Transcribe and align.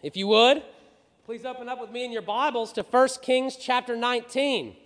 If 0.00 0.16
you 0.16 0.28
would, 0.28 0.62
please 1.26 1.44
open 1.44 1.68
up 1.68 1.80
with 1.80 1.90
me 1.90 2.04
in 2.04 2.12
your 2.12 2.22
Bibles 2.22 2.72
to 2.74 2.82
1 2.82 3.08
Kings 3.20 3.56
chapter 3.56 3.96
19. 3.96 4.76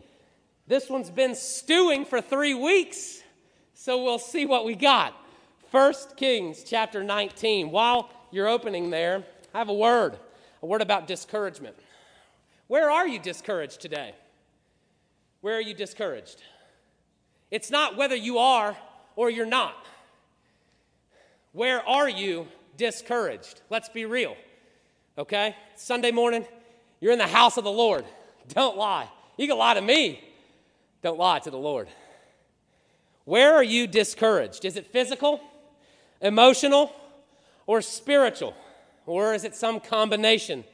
This 0.66 0.88
one's 0.88 1.10
been 1.10 1.34
stewing 1.34 2.06
for 2.06 2.22
three 2.22 2.54
weeks, 2.54 3.20
so 3.74 4.02
we'll 4.02 4.18
see 4.18 4.46
what 4.46 4.64
we 4.64 4.74
got. 4.74 5.14
1 5.70 5.94
Kings 6.16 6.64
chapter 6.64 7.04
19. 7.04 7.70
While 7.70 8.08
you're 8.30 8.48
opening 8.48 8.88
there, 8.88 9.22
I 9.52 9.58
have 9.58 9.68
a 9.68 9.74
word, 9.74 10.16
a 10.62 10.66
word 10.66 10.80
about 10.80 11.06
discouragement. 11.06 11.76
Where 12.68 12.90
are 12.90 13.06
you 13.06 13.18
discouraged 13.18 13.82
today? 13.82 14.14
Where 15.42 15.56
are 15.56 15.60
you 15.60 15.74
discouraged? 15.74 16.42
It's 17.50 17.70
not 17.70 17.98
whether 17.98 18.16
you 18.16 18.38
are 18.38 18.78
or 19.14 19.28
you're 19.28 19.44
not. 19.44 19.74
Where 21.52 21.86
are 21.86 22.08
you 22.08 22.48
discouraged? 22.78 23.60
Let's 23.68 23.90
be 23.90 24.06
real 24.06 24.36
okay? 25.22 25.54
Sunday 25.76 26.10
morning, 26.10 26.44
you're 27.00 27.12
in 27.12 27.18
the 27.18 27.26
house 27.26 27.56
of 27.56 27.62
the 27.62 27.70
Lord. 27.70 28.04
Don't 28.48 28.76
lie. 28.76 29.08
You 29.36 29.46
can 29.46 29.56
lie 29.56 29.74
to 29.74 29.80
me. 29.80 30.20
Don't 31.00 31.18
lie 31.18 31.38
to 31.40 31.50
the 31.50 31.58
Lord. 31.58 31.88
Where 33.24 33.54
are 33.54 33.62
you 33.62 33.86
discouraged? 33.86 34.64
Is 34.64 34.76
it 34.76 34.88
physical, 34.88 35.40
emotional, 36.20 36.92
or 37.66 37.80
spiritual? 37.82 38.54
Or 39.06 39.32
is 39.32 39.44
it 39.44 39.54
some 39.54 39.78
combination 39.78 40.64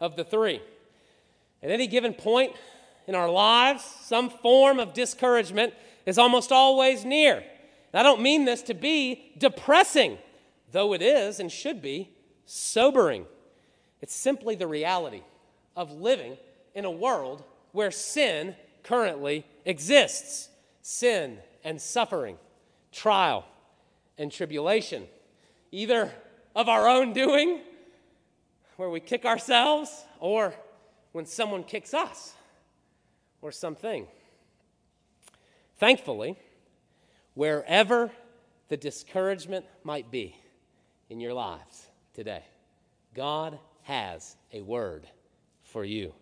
of 0.00 0.16
the 0.16 0.24
three? 0.24 0.62
At 1.62 1.70
any 1.70 1.86
given 1.86 2.14
point 2.14 2.54
in 3.06 3.14
our 3.14 3.30
lives, 3.30 3.84
some 4.02 4.30
form 4.30 4.78
of 4.80 4.94
discouragement 4.94 5.74
is 6.06 6.16
almost 6.16 6.50
always 6.50 7.04
near. 7.04 7.44
I 7.92 8.02
don't 8.02 8.22
mean 8.22 8.46
this 8.46 8.62
to 8.62 8.74
be 8.74 9.32
depressing, 9.36 10.16
though 10.72 10.94
it 10.94 11.02
is 11.02 11.40
and 11.40 11.52
should 11.52 11.82
be 11.82 12.10
sobering. 12.46 13.26
It's 14.00 14.14
simply 14.14 14.54
the 14.54 14.66
reality 14.66 15.22
of 15.76 15.92
living 15.92 16.36
in 16.74 16.84
a 16.84 16.90
world 16.90 17.42
where 17.72 17.90
sin 17.90 18.54
currently 18.82 19.44
exists 19.64 20.48
sin 20.82 21.38
and 21.64 21.80
suffering, 21.80 22.38
trial 22.92 23.44
and 24.16 24.32
tribulation, 24.32 25.06
either 25.70 26.10
of 26.56 26.68
our 26.68 26.88
own 26.88 27.12
doing, 27.12 27.60
where 28.76 28.88
we 28.88 29.00
kick 29.00 29.24
ourselves, 29.24 30.04
or 30.18 30.54
when 31.12 31.26
someone 31.26 31.62
kicks 31.64 31.92
us 31.92 32.32
or 33.42 33.52
something. 33.52 34.06
Thankfully, 35.78 36.36
wherever 37.34 38.10
the 38.68 38.76
discouragement 38.76 39.66
might 39.84 40.10
be 40.10 40.36
in 41.10 41.20
your 41.20 41.34
lives 41.34 41.88
today, 42.14 42.44
God 43.14 43.58
has 43.88 44.36
a 44.52 44.60
word 44.60 45.08
for 45.62 45.82
you. 45.82 46.12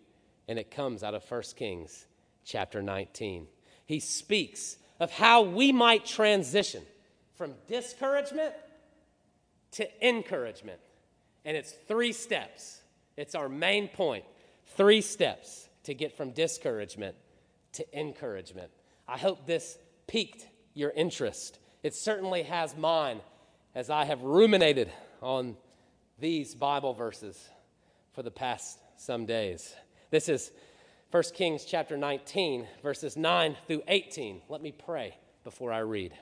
And 0.47 0.57
it 0.57 0.71
comes 0.71 1.03
out 1.03 1.13
of 1.13 1.29
1 1.29 1.41
Kings 1.57 2.07
chapter 2.45 2.81
19. 2.81 3.45
He 3.85 3.99
speaks 3.99 4.77
of 5.01 5.11
how 5.11 5.41
we 5.41 5.73
might 5.73 6.05
transition 6.05 6.81
from 7.35 7.53
discouragement 7.67 8.53
to 9.71 10.07
encouragement. 10.07 10.79
And 11.43 11.57
it's 11.57 11.73
three 11.89 12.13
steps. 12.13 12.79
It's 13.17 13.35
our 13.35 13.49
main 13.49 13.89
point. 13.89 14.23
Three 14.77 15.01
steps 15.01 15.67
to 15.83 15.93
get 15.93 16.15
from 16.15 16.31
discouragement 16.31 17.15
to 17.73 17.99
encouragement. 17.99 18.71
I 19.09 19.17
hope 19.17 19.45
this 19.45 19.77
piqued 20.07 20.47
your 20.73 20.91
interest. 20.91 21.59
It 21.83 21.93
certainly 21.93 22.43
has 22.43 22.77
mine 22.77 23.19
as 23.75 23.89
I 23.89 24.05
have 24.05 24.21
ruminated 24.21 24.89
on 25.21 25.57
these 26.17 26.55
Bible 26.55 26.93
verses 26.93 27.49
for 28.17 28.23
the 28.23 28.31
past 28.31 28.79
some 28.95 29.27
days. 29.27 29.75
This 30.09 30.27
is 30.27 30.49
1 31.11 31.21
Kings 31.35 31.65
chapter 31.65 31.95
19, 31.95 32.67
verses 32.81 33.15
9 33.15 33.55
through 33.67 33.83
18. 33.87 34.41
Let 34.49 34.59
me 34.59 34.71
pray 34.71 35.15
before 35.43 35.71
I 35.71 35.81
read. 35.81 36.15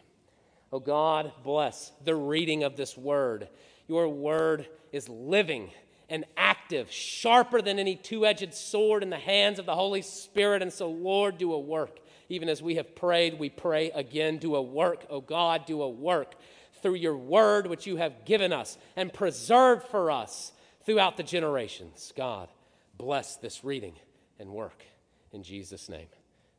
Oh 0.73 0.81
God, 0.81 1.31
bless 1.41 1.94
the 2.03 2.13
reading 2.13 2.66
of 2.66 2.75
this 2.75 2.97
word. 2.97 3.47
Your 3.88 4.09
word 4.09 4.67
is 4.91 5.07
living 5.07 5.72
and 6.09 6.25
active, 6.35 6.91
sharper 6.91 7.61
than 7.61 7.79
any 7.79 7.95
two 7.95 8.25
edged 8.25 8.53
sword 8.53 9.01
in 9.01 9.09
the 9.09 9.16
hands 9.16 9.57
of 9.57 9.66
the 9.66 9.75
Holy 9.75 10.01
Spirit. 10.01 10.61
And 10.61 10.73
so, 10.73 10.89
Lord, 10.89 11.38
do 11.38 11.53
a 11.53 11.59
work. 11.59 12.00
Even 12.28 12.50
as 12.50 12.61
we 12.61 12.75
have 12.75 12.94
prayed, 12.94 13.39
we 13.39 13.50
pray 13.50 13.91
again. 13.91 14.38
Do 14.38 14.57
a 14.57 14.61
work, 14.61 15.05
oh 15.09 15.22
God, 15.22 15.66
do 15.66 15.81
a 15.81 15.89
work 15.89 16.35
through 16.81 16.95
your 16.95 17.16
word 17.16 17.67
which 17.67 17.88
you 17.88 17.95
have 17.95 18.25
given 18.25 18.51
us 18.51 18.78
and 18.97 19.13
preserved 19.13 19.88
for 19.88 20.11
us 20.11 20.51
throughout 20.85 21.18
the 21.18 21.23
generations. 21.23 22.13
God, 22.16 22.50
bless 22.97 23.35
this 23.35 23.63
reading 23.63 23.96
and 24.40 24.50
work. 24.50 24.84
In 25.31 25.44
Jesus' 25.44 25.90
name, 25.90 26.07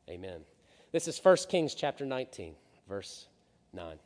amen. 0.08 0.40
This 0.92 1.08
is 1.08 1.18
1 1.22 1.36
Kings 1.48 1.74
chapter 1.74 2.04
19, 2.04 2.54
verse 2.88 3.26
9. 3.72 3.96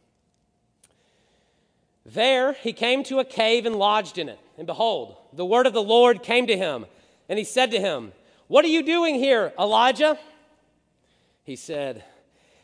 There 2.06 2.54
he 2.54 2.72
came 2.72 3.04
to 3.04 3.18
a 3.18 3.24
cave 3.24 3.66
and 3.66 3.76
lodged 3.76 4.18
in 4.18 4.28
it. 4.28 4.38
And 4.56 4.66
behold, 4.66 5.16
the 5.32 5.44
word 5.44 5.66
of 5.66 5.72
the 5.72 5.82
Lord 5.82 6.22
came 6.22 6.46
to 6.46 6.56
him. 6.56 6.86
And 7.28 7.38
he 7.38 7.44
said 7.44 7.70
to 7.72 7.80
him, 7.80 8.12
What 8.48 8.64
are 8.64 8.68
you 8.68 8.82
doing 8.82 9.16
here, 9.16 9.52
Elijah? 9.58 10.18
He 11.44 11.56
said, 11.56 12.04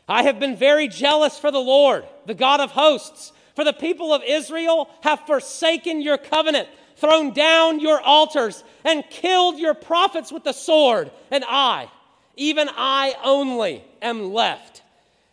I 0.07 0.23
have 0.23 0.39
been 0.39 0.55
very 0.55 0.87
jealous 0.87 1.37
for 1.37 1.51
the 1.51 1.59
Lord, 1.59 2.05
the 2.25 2.33
God 2.33 2.59
of 2.59 2.71
hosts, 2.71 3.31
for 3.55 3.63
the 3.63 3.73
people 3.73 4.13
of 4.13 4.23
Israel 4.23 4.89
have 5.01 5.25
forsaken 5.27 6.01
your 6.01 6.17
covenant 6.17 6.67
thrown 6.97 7.31
down 7.33 7.79
your 7.79 8.01
altars, 8.01 8.63
and 8.83 9.07
killed 9.09 9.59
your 9.59 9.73
prophets 9.73 10.31
with 10.31 10.43
the 10.43 10.53
sword. 10.53 11.11
And 11.31 11.43
I, 11.47 11.89
even 12.35 12.69
I 12.75 13.15
only, 13.23 13.83
am 14.01 14.33
left, 14.33 14.81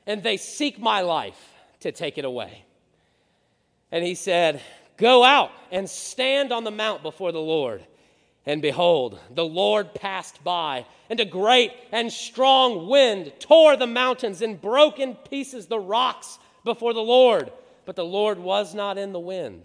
and 0.06 0.22
they 0.22 0.36
seek 0.36 0.78
my 0.78 1.00
life 1.00 1.52
to 1.80 1.92
take 1.92 2.18
it 2.18 2.24
away. 2.24 2.64
And 3.90 4.04
he 4.04 4.14
said, 4.14 4.60
Go 4.96 5.24
out 5.24 5.50
and 5.72 5.88
stand 5.90 6.52
on 6.52 6.64
the 6.64 6.70
mount 6.70 7.02
before 7.02 7.32
the 7.32 7.40
Lord. 7.40 7.84
And 8.46 8.60
behold, 8.60 9.18
the 9.34 9.44
Lord 9.44 9.94
passed 9.94 10.44
by, 10.44 10.84
and 11.08 11.18
a 11.18 11.24
great 11.24 11.72
and 11.90 12.12
strong 12.12 12.88
wind 12.88 13.32
tore 13.40 13.76
the 13.76 13.86
mountains 13.86 14.42
and 14.42 14.60
broke 14.60 14.98
in 14.98 15.14
pieces 15.14 15.66
the 15.66 15.80
rocks 15.80 16.38
before 16.62 16.92
the 16.92 17.00
Lord. 17.00 17.50
But 17.86 17.96
the 17.96 18.04
Lord 18.04 18.38
was 18.38 18.74
not 18.74 18.98
in 18.98 19.12
the 19.12 19.20
wind 19.20 19.64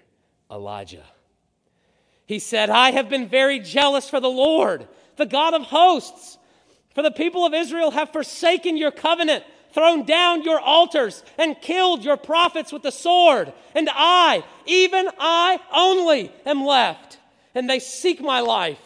Elijah. 0.51 1.05
He 2.25 2.39
said, 2.39 2.69
I 2.69 2.91
have 2.91 3.09
been 3.09 3.27
very 3.27 3.59
jealous 3.59 4.09
for 4.09 4.19
the 4.19 4.29
Lord, 4.29 4.87
the 5.17 5.25
God 5.25 5.53
of 5.53 5.63
hosts. 5.63 6.37
For 6.93 7.01
the 7.01 7.11
people 7.11 7.45
of 7.45 7.53
Israel 7.53 7.91
have 7.91 8.11
forsaken 8.11 8.77
your 8.77 8.91
covenant, 8.91 9.43
thrown 9.73 10.05
down 10.05 10.43
your 10.43 10.59
altars, 10.59 11.23
and 11.37 11.59
killed 11.61 12.03
your 12.03 12.17
prophets 12.17 12.71
with 12.71 12.83
the 12.83 12.91
sword. 12.91 13.53
And 13.73 13.89
I, 13.91 14.43
even 14.65 15.09
I 15.19 15.59
only, 15.73 16.31
am 16.45 16.65
left. 16.65 17.19
And 17.55 17.69
they 17.69 17.79
seek 17.79 18.21
my 18.21 18.41
life 18.41 18.81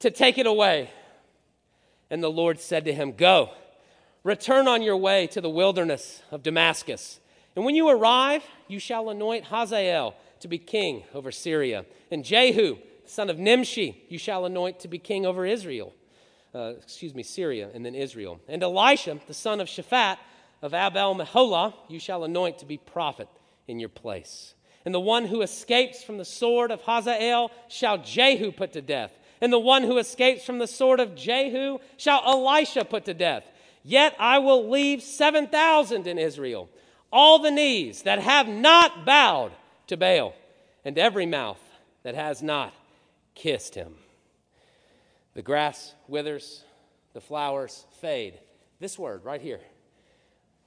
to 0.00 0.10
take 0.10 0.38
it 0.38 0.46
away. 0.46 0.90
And 2.10 2.22
the 2.22 2.30
Lord 2.30 2.60
said 2.60 2.86
to 2.86 2.94
him, 2.94 3.12
Go, 3.12 3.50
return 4.24 4.68
on 4.68 4.82
your 4.82 4.96
way 4.96 5.26
to 5.28 5.40
the 5.40 5.50
wilderness 5.50 6.22
of 6.30 6.42
Damascus. 6.42 7.20
And 7.54 7.64
when 7.64 7.74
you 7.74 7.88
arrive, 7.88 8.42
you 8.68 8.78
shall 8.78 9.10
anoint 9.10 9.46
Hazael 9.46 10.14
to 10.40 10.48
be 10.48 10.58
king 10.58 11.04
over 11.14 11.30
Syria. 11.30 11.84
And 12.10 12.24
Jehu, 12.24 12.78
son 13.06 13.30
of 13.30 13.38
Nimshi, 13.38 14.04
you 14.08 14.18
shall 14.18 14.44
anoint 14.44 14.80
to 14.80 14.88
be 14.88 14.98
king 14.98 15.26
over 15.26 15.44
Israel. 15.46 15.92
Uh, 16.54 16.74
excuse 16.82 17.14
me, 17.14 17.22
Syria, 17.22 17.68
and 17.74 17.84
then 17.84 17.94
Israel. 17.94 18.40
And 18.48 18.62
Elisha, 18.62 19.20
the 19.26 19.34
son 19.34 19.60
of 19.60 19.68
Shaphat 19.68 20.16
of 20.62 20.74
Abel 20.74 21.14
Meholah, 21.14 21.74
you 21.88 22.00
shall 22.00 22.24
anoint 22.24 22.58
to 22.58 22.66
be 22.66 22.78
prophet 22.78 23.28
in 23.66 23.78
your 23.78 23.90
place. 23.90 24.54
And 24.84 24.94
the 24.94 25.00
one 25.00 25.26
who 25.26 25.42
escapes 25.42 26.02
from 26.02 26.16
the 26.16 26.24
sword 26.24 26.70
of 26.70 26.80
Hazael 26.80 27.50
shall 27.68 27.98
Jehu 27.98 28.50
put 28.52 28.72
to 28.72 28.82
death. 28.82 29.12
And 29.40 29.52
the 29.52 29.58
one 29.58 29.82
who 29.82 29.98
escapes 29.98 30.44
from 30.44 30.58
the 30.58 30.66
sword 30.66 31.00
of 31.00 31.14
Jehu 31.14 31.78
shall 31.96 32.22
Elisha 32.24 32.84
put 32.84 33.04
to 33.04 33.14
death. 33.14 33.44
Yet 33.84 34.14
I 34.18 34.38
will 34.38 34.68
leave 34.68 35.02
7,000 35.02 36.06
in 36.06 36.18
Israel, 36.18 36.68
all 37.12 37.38
the 37.38 37.50
knees 37.50 38.02
that 38.02 38.18
have 38.18 38.48
not 38.48 39.04
bowed 39.04 39.52
to 39.88 39.96
Baal, 39.96 40.34
and 40.84 40.98
every 40.98 41.26
mouth 41.26 41.60
that 42.02 42.14
has 42.14 42.42
not 42.42 42.72
kissed 43.34 43.74
him. 43.74 43.94
The 45.34 45.42
grass 45.42 45.94
withers, 46.06 46.64
the 47.12 47.20
flowers 47.20 47.84
fade. 48.00 48.38
This 48.80 48.98
word 48.98 49.24
right 49.24 49.40
here, 49.40 49.60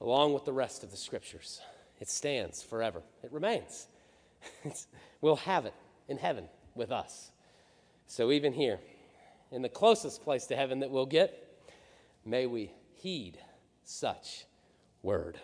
along 0.00 0.34
with 0.34 0.44
the 0.44 0.52
rest 0.52 0.84
of 0.84 0.90
the 0.90 0.96
scriptures, 0.96 1.60
it 2.00 2.08
stands 2.08 2.62
forever. 2.62 3.02
It 3.22 3.32
remains. 3.32 3.88
It's, 4.64 4.88
we'll 5.20 5.36
have 5.36 5.66
it 5.66 5.74
in 6.08 6.18
heaven 6.18 6.48
with 6.74 6.90
us. 6.90 7.30
So, 8.08 8.32
even 8.32 8.52
here, 8.52 8.80
in 9.52 9.62
the 9.62 9.68
closest 9.68 10.24
place 10.24 10.46
to 10.46 10.56
heaven 10.56 10.80
that 10.80 10.90
we'll 10.90 11.06
get, 11.06 11.62
may 12.24 12.46
we 12.46 12.72
heed 12.94 13.38
such 13.84 14.46
word. 15.02 15.38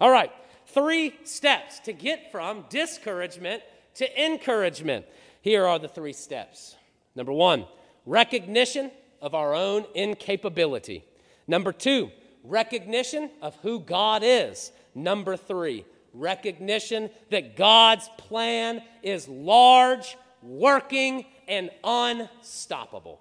All 0.00 0.10
right, 0.10 0.32
three 0.74 1.14
steps 1.24 1.80
to 1.80 1.92
get 1.92 2.30
from 2.32 2.64
discouragement 2.68 3.62
to 3.94 4.24
encouragement. 4.24 5.06
Here 5.42 5.66
are 5.66 5.78
the 5.78 5.88
three 5.88 6.12
steps. 6.12 6.76
Number 7.14 7.32
one, 7.32 7.66
recognition 8.06 8.90
of 9.20 9.34
our 9.34 9.54
own 9.54 9.84
incapability. 9.94 11.04
Number 11.46 11.72
two, 11.72 12.10
recognition 12.44 13.30
of 13.42 13.56
who 13.56 13.80
God 13.80 14.22
is. 14.24 14.72
Number 14.94 15.36
three, 15.36 15.84
recognition 16.14 17.10
that 17.30 17.56
God's 17.56 18.08
plan 18.16 18.82
is 19.02 19.28
large, 19.28 20.16
working, 20.42 21.26
and 21.48 21.70
unstoppable. 21.84 23.20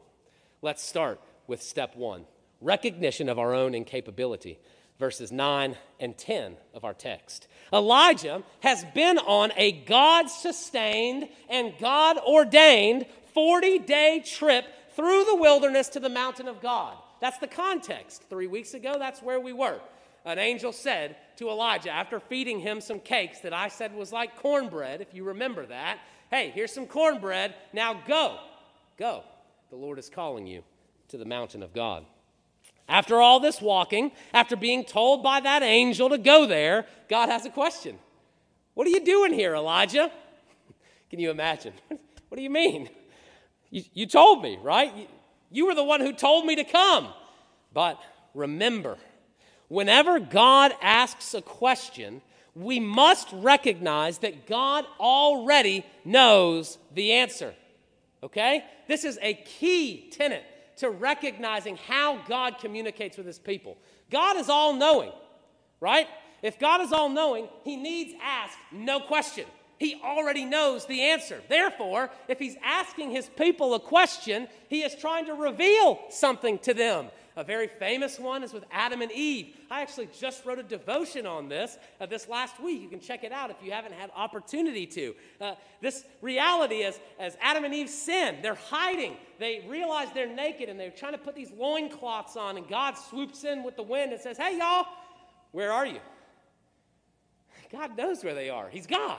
Let's 0.62 0.84
start 0.84 1.20
with 1.48 1.62
step 1.62 1.96
one 1.96 2.26
recognition 2.62 3.30
of 3.30 3.40
our 3.40 3.54
own 3.54 3.74
incapability 3.74 4.60
verses 5.00 5.32
9 5.32 5.78
and 6.00 6.18
10 6.18 6.58
of 6.74 6.84
our 6.84 6.94
text. 6.94 7.48
Elijah 7.72 8.44
has 8.60 8.84
been 8.94 9.18
on 9.18 9.52
a 9.56 9.72
God 9.72 10.30
sustained 10.30 11.30
and 11.50 11.74
God 11.80 12.18
ordained 12.18 13.06
40 13.34 13.80
day 13.80 14.24
trip 14.26 14.66
through 14.96 15.24
the 15.24 15.36
wilderness 15.36 15.90
to 15.90 16.00
the 16.00 16.10
mountain 16.10 16.48
of 16.48 16.62
God. 16.62 16.98
That's 17.22 17.38
the 17.38 17.48
context. 17.48 18.24
Three 18.30 18.48
weeks 18.48 18.74
ago, 18.74 18.96
that's 19.00 19.22
where 19.22 19.40
we 19.40 19.54
were. 19.54 19.80
An 20.26 20.38
angel 20.38 20.74
said 20.74 21.16
to 21.38 21.50
Elijah, 21.50 21.92
after 21.92 22.20
feeding 22.20 22.60
him 22.60 22.82
some 22.82 23.00
cakes 23.00 23.40
that 23.40 23.54
I 23.54 23.70
said 23.70 23.96
was 23.96 24.12
like 24.12 24.36
cornbread, 24.38 25.02
if 25.02 25.14
you 25.14 25.24
remember 25.24 25.66
that, 25.68 26.00
hey, 26.30 26.52
here's 26.54 26.74
some 26.74 26.86
cornbread, 26.86 27.56
now 27.72 28.02
go, 28.06 28.38
go. 28.98 29.24
The 29.70 29.78
Lord 29.78 29.98
is 29.98 30.10
calling 30.10 30.46
you 30.46 30.64
to 31.10 31.18
the 31.18 31.26
mountain 31.26 31.64
of 31.64 31.74
God. 31.74 32.06
After 32.90 33.22
all 33.22 33.40
this 33.40 33.62
walking, 33.62 34.12
after 34.34 34.56
being 34.56 34.84
told 34.84 35.22
by 35.22 35.40
that 35.42 35.62
angel 35.62 36.10
to 36.10 36.18
go 36.18 36.48
there, 36.48 36.88
God 37.08 37.30
has 37.30 37.46
a 37.46 37.52
question. 37.52 38.00
What 38.74 38.88
are 38.88 38.90
you 38.90 39.06
doing 39.06 39.32
here, 39.32 39.54
Elijah? 39.54 40.12
Can 41.12 41.20
you 41.20 41.30
imagine? 41.30 41.74
what 42.30 42.36
do 42.36 42.42
you 42.42 42.50
mean? 42.50 42.90
You, 43.70 43.84
you 43.94 44.06
told 44.08 44.42
me, 44.42 44.58
right? 44.62 44.96
You, 44.96 45.08
you 45.52 45.66
were 45.68 45.76
the 45.76 45.84
one 45.84 46.02
who 46.02 46.14
told 46.14 46.48
me 46.48 46.56
to 46.56 46.64
come. 46.64 47.10
But 47.74 48.02
remember, 48.34 48.98
whenever 49.68 50.20
God 50.20 50.74
asks 50.82 51.36
a 51.36 51.44
question, 51.44 52.24
we 52.56 52.80
must 52.80 53.28
recognize 53.32 54.18
that 54.20 54.48
God 54.48 54.86
already 55.00 55.86
knows 56.04 56.80
the 56.96 57.12
answer. 57.14 57.54
Okay? 58.24 58.64
This 58.88 59.04
is 59.04 59.20
a 59.22 59.36
key 59.36 60.10
tenet 60.12 60.44
to 60.80 60.90
recognizing 60.90 61.78
how 61.78 62.22
God 62.28 62.60
communicates 62.60 63.18
with 63.18 63.26
his 63.26 63.40
people. 63.40 63.78
God 64.10 64.38
is 64.38 64.50
all 64.50 64.74
knowing, 64.74 65.12
right? 65.80 66.08
If 66.42 66.60
God 66.60 66.82
is 66.82 66.92
all 66.92 67.10
knowing, 67.10 67.48
he 67.64 67.76
needs 67.76 68.14
ask 68.22 68.58
no 68.72 69.00
question. 69.00 69.46
He 69.78 70.02
already 70.04 70.44
knows 70.44 70.86
the 70.86 71.02
answer. 71.02 71.42
Therefore, 71.48 72.10
if 72.28 72.38
he's 72.38 72.58
asking 72.64 73.12
his 73.12 73.30
people 73.30 73.74
a 73.74 73.80
question, 73.80 74.48
he 74.68 74.82
is 74.82 74.94
trying 74.96 75.26
to 75.28 75.34
reveal 75.34 76.00
something 76.10 76.60
to 76.60 76.74
them. 76.74 77.08
A 77.40 77.44
very 77.46 77.68
famous 77.68 78.20
one 78.20 78.44
is 78.44 78.52
with 78.52 78.66
Adam 78.70 79.02
and 79.02 79.10
Eve. 79.14 79.56
I 79.72 79.82
actually 79.82 80.10
just 80.20 80.46
wrote 80.46 80.60
a 80.60 80.64
devotion 80.64 81.26
on 81.26 81.48
this 81.48 81.78
uh, 82.02 82.06
this 82.06 82.28
last 82.28 82.62
week. 82.62 82.82
You 82.82 82.90
can 82.90 83.00
check 83.00 83.24
it 83.24 83.32
out 83.32 83.50
if 83.50 83.56
you 83.64 83.72
haven't 83.72 83.94
had 83.94 84.12
opportunity 84.14 84.86
to. 84.88 85.16
Uh, 85.40 85.56
this 85.80 86.04
reality 86.22 86.80
is, 86.80 87.00
as 87.18 87.38
Adam 87.42 87.64
and 87.64 87.74
Eve 87.74 87.90
sin, 87.90 88.40
they're 88.42 88.56
hiding. 88.56 89.16
They 89.40 89.66
realize 89.70 90.10
they're 90.14 90.28
naked 90.28 90.68
and 90.68 90.78
they're 90.78 90.92
trying 90.92 91.14
to 91.14 91.18
put 91.18 91.34
these 91.34 91.50
loincloths 91.52 92.36
on, 92.36 92.58
and 92.58 92.68
God 92.68 92.96
swoops 92.98 93.46
in 93.46 93.64
with 93.64 93.78
the 93.78 93.84
wind 93.84 94.12
and 94.12 94.20
says, 94.20 94.38
Hey, 94.38 94.58
y'all, 94.58 94.86
where 95.54 95.72
are 95.72 95.86
you? 95.86 96.02
God 97.72 97.96
knows 97.96 98.22
where 98.22 98.36
they 98.36 98.50
are. 98.50 98.68
He's 98.68 98.86
God. 98.86 99.18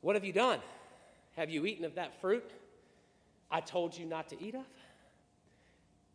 What 0.00 0.16
have 0.16 0.24
you 0.24 0.32
done? 0.32 0.60
Have 1.36 1.50
you 1.50 1.66
eaten 1.66 1.84
of 1.84 1.96
that 1.96 2.18
fruit 2.22 2.50
I 3.50 3.60
told 3.60 3.94
you 3.94 4.06
not 4.06 4.30
to 4.30 4.42
eat 4.42 4.54
of? 4.54 4.64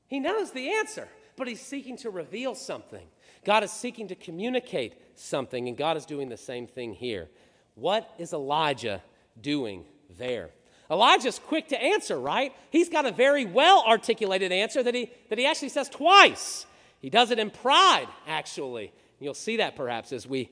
He 0.07 0.19
knows 0.19 0.51
the 0.51 0.73
answer, 0.73 1.07
but 1.35 1.47
he's 1.47 1.61
seeking 1.61 1.97
to 1.97 2.09
reveal 2.09 2.55
something. 2.55 3.07
God 3.45 3.63
is 3.63 3.71
seeking 3.71 4.07
to 4.09 4.15
communicate 4.15 4.95
something, 5.15 5.67
and 5.67 5.77
God 5.77 5.97
is 5.97 6.05
doing 6.05 6.29
the 6.29 6.37
same 6.37 6.67
thing 6.67 6.93
here. 6.93 7.29
What 7.75 8.09
is 8.17 8.33
Elijah 8.33 9.01
doing 9.41 9.85
there? 10.17 10.51
Elijah's 10.91 11.39
quick 11.39 11.69
to 11.69 11.81
answer, 11.81 12.19
right? 12.19 12.53
He's 12.69 12.89
got 12.89 13.05
a 13.05 13.11
very 13.11 13.45
well 13.45 13.83
articulated 13.87 14.51
answer 14.51 14.83
that 14.83 14.93
he, 14.93 15.11
that 15.29 15.39
he 15.39 15.45
actually 15.45 15.69
says 15.69 15.89
twice. 15.89 16.65
He 16.99 17.09
does 17.09 17.31
it 17.31 17.39
in 17.39 17.49
pride, 17.49 18.07
actually. 18.27 18.93
You'll 19.19 19.33
see 19.33 19.57
that 19.57 19.75
perhaps 19.75 20.11
as 20.11 20.27
we 20.27 20.51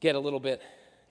get 0.00 0.14
a 0.14 0.18
little 0.20 0.40
bit 0.40 0.62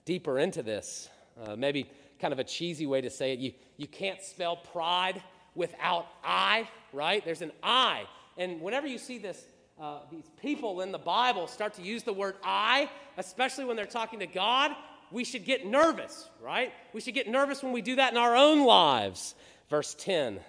deeper 0.04 0.38
into 0.38 0.62
this. 0.62 1.08
Uh, 1.40 1.56
maybe 1.56 1.90
kind 2.18 2.32
of 2.32 2.38
a 2.38 2.44
cheesy 2.44 2.86
way 2.86 3.00
to 3.00 3.10
say 3.10 3.32
it. 3.32 3.38
You, 3.38 3.52
you 3.76 3.86
can't 3.86 4.20
spell 4.22 4.56
pride 4.56 5.22
without 5.54 6.06
I, 6.24 6.68
right? 6.92 7.24
There's 7.24 7.42
an 7.42 7.52
I. 7.62 8.04
And 8.36 8.60
whenever 8.60 8.86
you 8.86 8.98
see 8.98 9.18
this, 9.18 9.44
uh, 9.80 10.00
these 10.10 10.30
people 10.40 10.80
in 10.80 10.92
the 10.92 10.98
Bible 10.98 11.46
start 11.46 11.74
to 11.74 11.82
use 11.82 12.02
the 12.02 12.12
word 12.12 12.36
I, 12.42 12.88
especially 13.16 13.64
when 13.64 13.76
they're 13.76 13.86
talking 13.86 14.20
to 14.20 14.26
God, 14.26 14.72
we 15.10 15.24
should 15.24 15.44
get 15.44 15.66
nervous, 15.66 16.28
right? 16.42 16.72
We 16.92 17.00
should 17.00 17.14
get 17.14 17.28
nervous 17.28 17.62
when 17.62 17.72
we 17.72 17.82
do 17.82 17.96
that 17.96 18.12
in 18.12 18.18
our 18.18 18.36
own 18.36 18.64
lives. 18.64 19.34
Verse 19.70 19.94
10. 19.94 20.40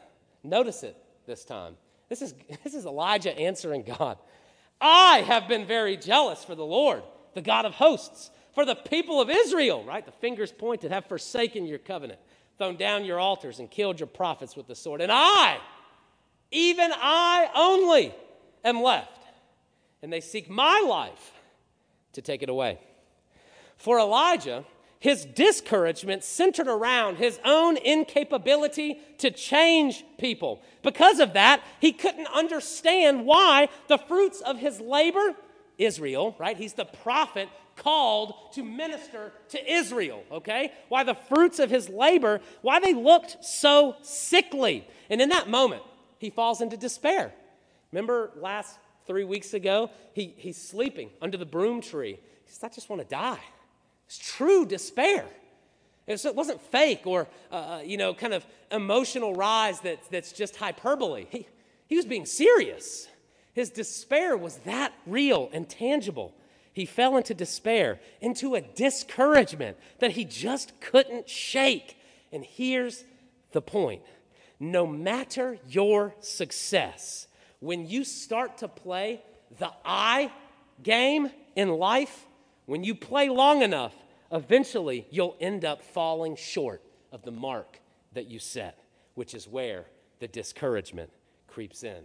Notice 0.44 0.84
it 0.84 0.96
this 1.26 1.46
time. 1.46 1.76
This 2.10 2.22
is, 2.22 2.34
this 2.64 2.74
is 2.74 2.86
Elijah 2.86 3.38
answering 3.38 3.84
God. 3.84 4.18
I 4.82 5.24
have 5.28 5.48
been 5.48 5.66
very 5.66 5.98
jealous 5.98 6.44
for 6.44 6.56
the 6.56 6.66
Lord, 6.66 7.04
the 7.34 7.42
God 7.42 7.66
of 7.66 7.74
hosts, 7.74 8.32
for 8.56 8.66
the 8.66 8.76
people 8.76 9.22
of 9.22 9.30
Israel, 9.30 9.84
right? 9.84 10.06
The 10.06 10.12
fingers 10.12 10.52
pointed, 10.52 10.92
have 10.92 11.06
forsaken 11.06 11.66
your 11.66 11.80
covenant 11.80 12.20
thrown 12.60 12.76
down 12.76 13.06
your 13.06 13.20
altars 13.20 13.60
and 13.60 13.72
killed 13.72 14.00
your 14.00 14.08
prophets 14.08 14.56
with 14.56 14.68
the 14.68 14.76
sword. 14.76 15.02
And 15.02 15.12
I, 15.12 15.58
even 16.52 16.92
I 16.94 17.50
only, 17.56 18.14
am 18.66 18.84
left. 18.84 19.24
And 20.04 20.12
they 20.12 20.20
seek 20.20 20.50
my 20.50 20.86
life 20.88 21.32
to 22.14 22.22
take 22.22 22.44
it 22.44 22.50
away. 22.50 22.78
For 23.78 23.98
Elijah, 23.98 24.66
his 25.00 25.24
discouragement 25.24 26.26
centered 26.26 26.68
around 26.68 27.16
his 27.16 27.40
own 27.46 27.78
incapability 27.78 29.00
to 29.20 29.32
change 29.32 30.04
people. 30.18 30.62
Because 30.84 31.20
of 31.20 31.34
that, 31.34 31.64
he 31.80 31.94
couldn't 31.94 32.28
understand 32.28 33.26
why 33.26 33.70
the 33.88 33.98
fruits 33.98 34.42
of 34.42 34.58
his 34.58 34.82
labor, 34.82 35.34
Israel, 35.78 36.36
right? 36.38 36.58
He's 36.58 36.74
the 36.74 36.84
prophet 36.84 37.48
called 37.80 38.34
to 38.54 38.64
minister 38.64 39.32
to 39.50 39.74
Israel, 39.74 40.24
okay? 40.32 40.72
Why 40.90 41.04
the 41.04 41.16
fruits 41.16 41.60
of 41.60 41.70
his 41.70 41.90
labor, 41.90 42.42
why 42.62 42.80
they 42.80 42.94
looked 42.94 43.44
so 43.44 43.96
sickly. 44.02 44.88
And 45.10 45.22
in 45.22 45.30
that 45.30 45.50
moment, 45.50 45.82
he 46.20 46.30
falls 46.30 46.62
into 46.62 46.78
despair. 46.78 47.34
Remember 47.92 48.32
last 48.36 48.78
three 49.08 49.24
weeks 49.24 49.54
ago? 49.54 49.90
He, 50.14 50.34
he's 50.38 50.62
sleeping 50.62 51.10
under 51.22 51.38
the 51.38 51.46
broom 51.46 51.82
tree. 51.82 52.20
He 52.46 52.52
says, 52.52 52.64
I 52.64 52.70
just 52.70 52.90
want 52.90 53.02
to 53.02 53.08
die. 53.08 53.40
It's 54.06 54.20
true 54.20 54.66
despair. 54.66 55.26
So 56.16 56.28
it 56.28 56.36
wasn't 56.36 56.60
fake 56.60 57.06
or, 57.06 57.28
uh, 57.52 57.56
uh, 57.56 57.82
you 57.86 57.98
know, 57.98 58.16
kind 58.16 58.34
of 58.34 58.46
emotional 58.72 59.36
rise 59.36 59.80
that, 59.82 60.00
that's 60.10 60.32
just 60.32 60.56
hyperbole. 60.56 61.28
He, 61.30 61.48
he 61.88 61.96
was 61.96 62.06
being 62.06 62.26
serious. 62.26 63.08
His 63.54 63.70
despair 63.70 64.36
was 64.36 64.58
that 64.60 64.94
real 65.06 65.50
and 65.54 65.70
tangible 65.70 66.34
he 66.74 66.86
fell 66.86 67.18
into 67.18 67.34
despair, 67.34 68.00
into 68.22 68.56
a 68.56 68.62
discouragement 68.62 69.78
that 70.00 70.12
he 70.12 70.26
just 70.26 70.80
couldn't 70.82 71.30
shake. 71.30 71.98
And 72.32 72.44
here's 72.44 73.04
the 73.52 73.62
point 73.62 74.02
no 74.60 74.86
matter 74.86 75.58
your 75.68 76.14
success, 76.20 77.28
when 77.60 77.88
you 77.88 78.04
start 78.04 78.58
to 78.60 78.68
play 78.68 79.22
the 79.58 79.72
I 79.86 80.32
game 80.84 81.30
in 81.56 81.70
life, 81.70 82.26
when 82.66 82.84
you 82.84 82.94
play 82.94 83.30
long 83.30 83.62
enough, 83.62 83.96
eventually 84.32 85.08
you'll 85.10 85.36
end 85.40 85.66
up 85.66 85.82
falling 85.82 86.36
short 86.36 86.82
of 87.12 87.24
the 87.24 87.32
mark 87.32 87.80
that 88.14 88.28
you 88.28 88.40
set, 88.40 88.80
which 89.16 89.34
is 89.34 89.48
where 89.48 89.86
the 90.20 90.28
discouragement 90.28 91.10
creeps 91.48 91.84
in. 91.84 92.04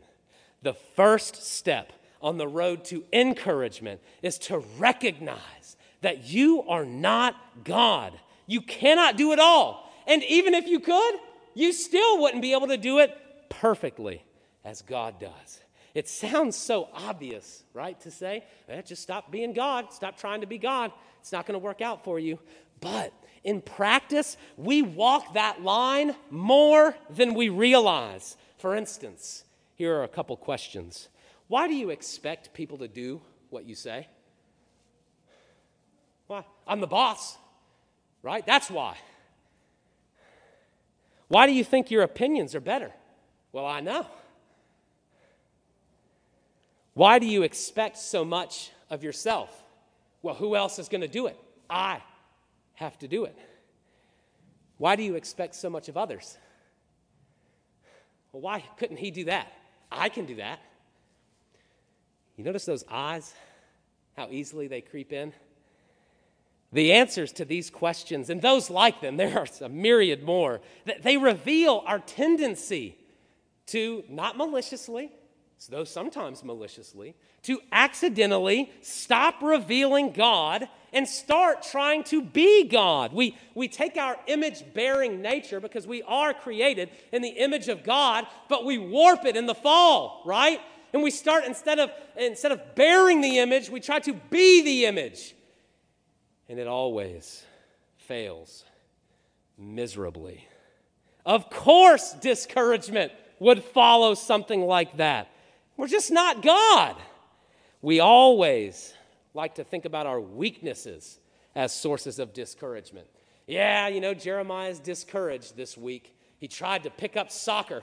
The 0.62 0.74
first 0.74 1.44
step 1.44 1.92
on 2.24 2.38
the 2.38 2.48
road 2.48 2.84
to 2.86 3.04
encouragement 3.12 4.00
is 4.22 4.38
to 4.38 4.58
recognize 4.78 5.76
that 6.00 6.24
you 6.24 6.62
are 6.62 6.86
not 6.86 7.36
God. 7.64 8.14
You 8.46 8.62
cannot 8.62 9.16
do 9.16 9.32
it 9.32 9.38
all. 9.38 9.92
And 10.06 10.24
even 10.24 10.54
if 10.54 10.66
you 10.66 10.80
could, 10.80 11.14
you 11.54 11.72
still 11.72 12.22
wouldn't 12.22 12.40
be 12.40 12.52
able 12.52 12.68
to 12.68 12.78
do 12.78 12.98
it 12.98 13.14
perfectly 13.50 14.24
as 14.64 14.80
God 14.80 15.20
does. 15.20 15.60
It 15.94 16.08
sounds 16.08 16.56
so 16.56 16.88
obvious, 16.94 17.62
right, 17.74 18.00
to 18.00 18.10
say, 18.10 18.42
eh, 18.70 18.80
just 18.80 19.02
stop 19.02 19.30
being 19.30 19.52
God, 19.52 19.92
stop 19.92 20.18
trying 20.18 20.40
to 20.40 20.46
be 20.46 20.58
God. 20.58 20.92
It's 21.20 21.30
not 21.30 21.46
going 21.46 21.60
to 21.60 21.64
work 21.64 21.82
out 21.82 22.04
for 22.04 22.18
you. 22.18 22.38
But 22.80 23.12
in 23.44 23.60
practice, 23.60 24.38
we 24.56 24.80
walk 24.80 25.34
that 25.34 25.62
line 25.62 26.16
more 26.30 26.96
than 27.10 27.34
we 27.34 27.50
realize. 27.50 28.38
For 28.56 28.74
instance, 28.74 29.44
here 29.74 29.94
are 29.96 30.04
a 30.04 30.08
couple 30.08 30.36
questions. 30.38 31.08
Why 31.48 31.68
do 31.68 31.74
you 31.74 31.90
expect 31.90 32.54
people 32.54 32.78
to 32.78 32.88
do 32.88 33.20
what 33.50 33.66
you 33.66 33.74
say? 33.74 34.08
Why? 36.26 36.44
I'm 36.66 36.80
the 36.80 36.86
boss, 36.86 37.36
right? 38.22 38.44
That's 38.46 38.70
why. 38.70 38.96
Why 41.28 41.46
do 41.46 41.52
you 41.52 41.64
think 41.64 41.90
your 41.90 42.02
opinions 42.02 42.54
are 42.54 42.60
better? 42.60 42.90
Well, 43.52 43.66
I 43.66 43.80
know. 43.80 44.06
Why 46.94 47.18
do 47.18 47.26
you 47.26 47.42
expect 47.42 47.98
so 47.98 48.24
much 48.24 48.70
of 48.88 49.02
yourself? 49.02 49.50
Well, 50.22 50.34
who 50.34 50.56
else 50.56 50.78
is 50.78 50.88
going 50.88 51.00
to 51.00 51.08
do 51.08 51.26
it? 51.26 51.36
I 51.68 52.00
have 52.74 52.98
to 53.00 53.08
do 53.08 53.24
it. 53.24 53.36
Why 54.78 54.96
do 54.96 55.02
you 55.02 55.14
expect 55.14 55.54
so 55.54 55.68
much 55.68 55.88
of 55.88 55.96
others? 55.96 56.36
Well, 58.32 58.42
why 58.42 58.64
couldn't 58.78 58.96
he 58.96 59.10
do 59.10 59.24
that? 59.26 59.52
I 59.90 60.08
can 60.08 60.24
do 60.24 60.36
that. 60.36 60.60
You 62.36 62.44
notice 62.44 62.64
those 62.64 62.84
eyes, 62.90 63.32
how 64.16 64.28
easily 64.30 64.66
they 64.66 64.80
creep 64.80 65.12
in? 65.12 65.32
The 66.72 66.92
answers 66.92 67.30
to 67.32 67.44
these 67.44 67.70
questions 67.70 68.30
and 68.30 68.42
those 68.42 68.70
like 68.70 69.00
them, 69.00 69.16
there 69.18 69.38
are 69.38 69.46
a 69.60 69.68
myriad 69.68 70.22
more, 70.22 70.60
they 71.02 71.16
reveal 71.16 71.82
our 71.86 72.00
tendency 72.00 72.98
to 73.66 74.04
not 74.08 74.36
maliciously, 74.36 75.10
though 75.70 75.84
sometimes 75.84 76.44
maliciously, 76.44 77.14
to 77.42 77.60
accidentally 77.72 78.70
stop 78.82 79.42
revealing 79.42 80.12
God 80.12 80.68
and 80.92 81.08
start 81.08 81.62
trying 81.62 82.04
to 82.04 82.22
be 82.22 82.68
God. 82.68 83.12
We, 83.12 83.36
we 83.54 83.68
take 83.68 83.96
our 83.96 84.18
image 84.26 84.62
bearing 84.74 85.22
nature 85.22 85.60
because 85.60 85.86
we 85.86 86.02
are 86.02 86.34
created 86.34 86.90
in 87.12 87.22
the 87.22 87.30
image 87.30 87.68
of 87.68 87.82
God, 87.82 88.26
but 88.48 88.64
we 88.64 88.76
warp 88.78 89.24
it 89.24 89.36
in 89.36 89.46
the 89.46 89.54
fall, 89.54 90.22
right? 90.26 90.60
And 90.94 91.02
we 91.02 91.10
start 91.10 91.44
instead 91.44 91.80
of 91.80 91.90
instead 92.16 92.52
of 92.52 92.76
bearing 92.76 93.20
the 93.20 93.40
image, 93.40 93.68
we 93.68 93.80
try 93.80 93.98
to 93.98 94.12
be 94.12 94.62
the 94.62 94.86
image 94.86 95.34
and 96.48 96.60
it 96.60 96.68
always 96.68 97.44
fails 97.96 98.64
miserably. 99.58 100.46
Of 101.26 101.50
course, 101.50 102.12
discouragement 102.12 103.10
would 103.40 103.64
follow 103.64 104.14
something 104.14 104.66
like 104.66 104.98
that. 104.98 105.30
We're 105.76 105.88
just 105.88 106.12
not 106.12 106.42
God. 106.42 106.94
We 107.82 107.98
always 107.98 108.94
like 109.34 109.56
to 109.56 109.64
think 109.64 109.86
about 109.86 110.06
our 110.06 110.20
weaknesses 110.20 111.18
as 111.56 111.74
sources 111.74 112.20
of 112.20 112.32
discouragement. 112.32 113.08
Yeah, 113.48 113.88
you 113.88 114.00
know, 114.00 114.14
Jeremiah 114.14 114.70
is 114.70 114.78
discouraged 114.78 115.56
this 115.56 115.76
week. 115.76 116.16
He 116.38 116.46
tried 116.46 116.84
to 116.84 116.90
pick 116.90 117.16
up 117.16 117.32
soccer. 117.32 117.82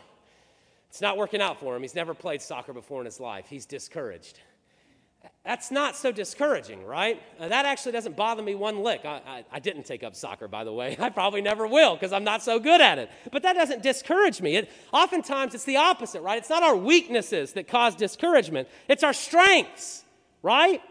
It's 0.91 0.99
not 0.99 1.15
working 1.15 1.39
out 1.39 1.57
for 1.61 1.73
him. 1.73 1.83
He's 1.83 1.95
never 1.95 2.13
played 2.13 2.41
soccer 2.41 2.73
before 2.73 2.99
in 2.99 3.05
his 3.05 3.21
life. 3.21 3.45
He's 3.47 3.65
discouraged. 3.65 4.41
That's 5.45 5.71
not 5.71 5.95
so 5.95 6.11
discouraging, 6.11 6.85
right? 6.85 7.23
Uh, 7.39 7.47
that 7.47 7.65
actually 7.65 7.93
doesn't 7.93 8.17
bother 8.17 8.43
me 8.43 8.55
one 8.55 8.83
lick. 8.83 9.05
I, 9.05 9.21
I, 9.25 9.45
I, 9.53 9.59
didn't 9.59 9.85
take 9.85 10.03
up 10.03 10.17
soccer, 10.17 10.49
by 10.49 10.65
the 10.65 10.73
way. 10.73 10.97
I 10.99 11.09
probably 11.09 11.39
never 11.39 11.65
will 11.65 11.93
because 11.93 12.11
I'm 12.11 12.25
not 12.25 12.43
so 12.43 12.59
good 12.59 12.81
at 12.81 12.99
it. 12.99 13.09
But 13.31 13.43
that 13.43 13.53
doesn't 13.53 13.81
discourage 13.81 14.41
me. 14.41 14.57
It, 14.57 14.69
oftentimes, 14.91 15.55
it's 15.55 15.63
the 15.63 15.77
opposite, 15.77 16.23
right? 16.23 16.37
It's 16.37 16.49
not 16.49 16.61
our 16.61 16.75
weaknesses 16.75 17.53
that 17.53 17.69
cause 17.69 17.95
discouragement, 17.95 18.67
it's 18.89 19.03
our 19.03 19.13
strengths, 19.13 20.03
right? 20.43 20.81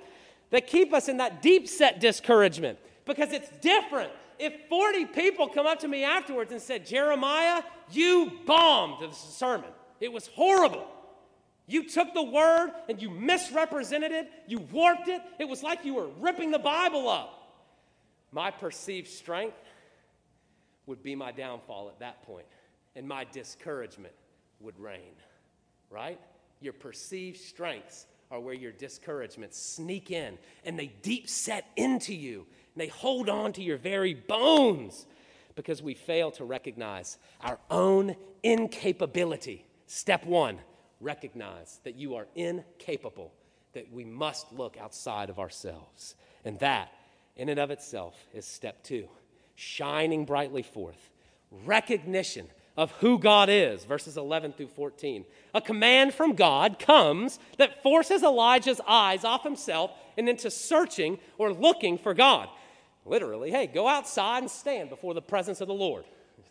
That 0.48 0.66
keep 0.66 0.94
us 0.94 1.10
in 1.10 1.18
that 1.18 1.42
deep 1.42 1.68
set 1.68 2.00
discouragement 2.00 2.78
because 3.04 3.32
it's 3.32 3.50
different. 3.60 4.12
If 4.38 4.54
40 4.70 5.04
people 5.04 5.46
come 5.48 5.66
up 5.66 5.80
to 5.80 5.88
me 5.88 6.04
afterwards 6.04 6.50
and 6.52 6.62
said, 6.62 6.86
Jeremiah, 6.86 7.62
you 7.90 8.32
bombed 8.46 9.02
the 9.02 9.14
sermon, 9.14 9.68
it 10.00 10.12
was 10.12 10.26
horrible. 10.28 10.86
You 11.66 11.88
took 11.88 12.14
the 12.14 12.22
word 12.22 12.70
and 12.88 13.00
you 13.00 13.10
misrepresented 13.10 14.10
it, 14.10 14.28
you 14.48 14.58
warped 14.58 15.08
it. 15.08 15.22
It 15.38 15.48
was 15.48 15.62
like 15.62 15.84
you 15.84 15.94
were 15.94 16.08
ripping 16.18 16.50
the 16.50 16.58
Bible 16.58 17.08
up. 17.08 17.36
My 18.32 18.50
perceived 18.50 19.08
strength 19.08 19.56
would 20.86 21.02
be 21.02 21.14
my 21.14 21.30
downfall 21.30 21.88
at 21.88 22.00
that 22.00 22.22
point, 22.24 22.46
and 22.96 23.06
my 23.06 23.24
discouragement 23.24 24.14
would 24.60 24.78
reign, 24.78 25.14
right? 25.90 26.18
Your 26.60 26.72
perceived 26.72 27.38
strengths 27.38 28.06
are 28.30 28.40
where 28.40 28.54
your 28.54 28.72
discouragements 28.72 29.60
sneak 29.60 30.10
in 30.10 30.38
and 30.64 30.78
they 30.78 30.92
deep 31.02 31.28
set 31.28 31.66
into 31.76 32.14
you 32.14 32.46
and 32.74 32.80
they 32.80 32.88
hold 32.88 33.28
on 33.28 33.52
to 33.54 33.62
your 33.62 33.76
very 33.76 34.14
bones 34.14 35.06
because 35.56 35.82
we 35.82 35.94
fail 35.94 36.30
to 36.32 36.44
recognize 36.44 37.18
our 37.40 37.58
own 37.70 38.14
incapability. 38.42 39.66
Step 39.92 40.24
one 40.24 40.60
recognize 41.00 41.80
that 41.82 41.96
you 41.96 42.14
are 42.14 42.28
incapable, 42.36 43.32
that 43.72 43.92
we 43.92 44.04
must 44.04 44.52
look 44.52 44.76
outside 44.80 45.28
of 45.28 45.40
ourselves. 45.40 46.14
And 46.44 46.60
that, 46.60 46.92
in 47.34 47.48
and 47.48 47.58
of 47.58 47.72
itself, 47.72 48.14
is 48.32 48.46
step 48.46 48.84
two 48.84 49.08
shining 49.56 50.26
brightly 50.26 50.62
forth. 50.62 51.10
Recognition 51.66 52.46
of 52.76 52.92
who 53.00 53.18
God 53.18 53.48
is, 53.48 53.84
verses 53.84 54.16
11 54.16 54.52
through 54.52 54.68
14. 54.68 55.24
A 55.54 55.60
command 55.60 56.14
from 56.14 56.36
God 56.36 56.78
comes 56.78 57.40
that 57.58 57.82
forces 57.82 58.22
Elijah's 58.22 58.80
eyes 58.86 59.24
off 59.24 59.42
himself 59.42 59.90
and 60.16 60.28
into 60.28 60.52
searching 60.52 61.18
or 61.36 61.52
looking 61.52 61.98
for 61.98 62.14
God. 62.14 62.48
Literally, 63.04 63.50
hey, 63.50 63.66
go 63.66 63.88
outside 63.88 64.44
and 64.44 64.50
stand 64.50 64.88
before 64.88 65.14
the 65.14 65.20
presence 65.20 65.60
of 65.60 65.66
the 65.66 65.74
Lord. 65.74 66.04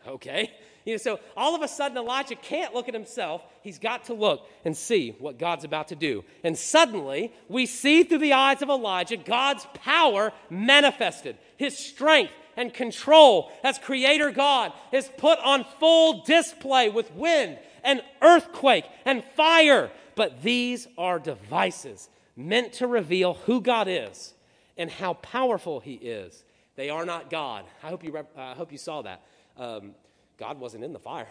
Okay? 0.05 0.51
You 0.89 0.95
know, 0.95 0.97
so 0.97 1.19
all 1.37 1.53
of 1.55 1.61
a 1.61 1.67
sudden, 1.67 1.99
Elijah 1.99 2.35
can't 2.35 2.73
look 2.73 2.87
at 2.87 2.95
himself. 2.95 3.43
He's 3.61 3.77
got 3.77 4.05
to 4.05 4.15
look 4.15 4.47
and 4.65 4.75
see 4.75 5.15
what 5.19 5.37
God's 5.37 5.63
about 5.63 5.89
to 5.89 5.95
do. 5.95 6.23
And 6.43 6.57
suddenly, 6.57 7.31
we 7.47 7.67
see 7.67 8.01
through 8.01 8.17
the 8.17 8.33
eyes 8.33 8.63
of 8.63 8.69
Elijah 8.69 9.17
God's 9.17 9.67
power 9.75 10.33
manifested, 10.49 11.37
his 11.57 11.77
strength 11.77 12.33
and 12.57 12.73
control 12.73 13.51
as 13.63 13.77
creator 13.77 14.31
God 14.31 14.73
is 14.91 15.11
put 15.17 15.37
on 15.39 15.63
full 15.79 16.23
display 16.23 16.89
with 16.89 17.13
wind 17.13 17.59
and 17.83 18.01
earthquake 18.23 18.85
and 19.05 19.23
fire. 19.35 19.91
But 20.15 20.41
these 20.41 20.87
are 20.97 21.19
devices 21.19 22.09
meant 22.35 22.73
to 22.73 22.87
reveal 22.87 23.35
who 23.45 23.61
God 23.61 23.87
is 23.87 24.33
and 24.75 24.89
how 24.89 25.13
powerful 25.13 25.81
he 25.81 25.93
is. 25.93 26.43
They 26.75 26.89
are 26.89 27.05
not 27.05 27.29
God. 27.29 27.65
I 27.83 27.89
hope 27.89 28.03
you, 28.03 28.17
uh, 28.17 28.23
I 28.35 28.55
hope 28.55 28.71
you 28.71 28.79
saw 28.79 29.03
that. 29.03 29.21
Um, 29.55 29.93
God 30.39 30.59
wasn't 30.59 30.83
in 30.83 30.93
the 30.93 30.99
fire, 30.99 31.27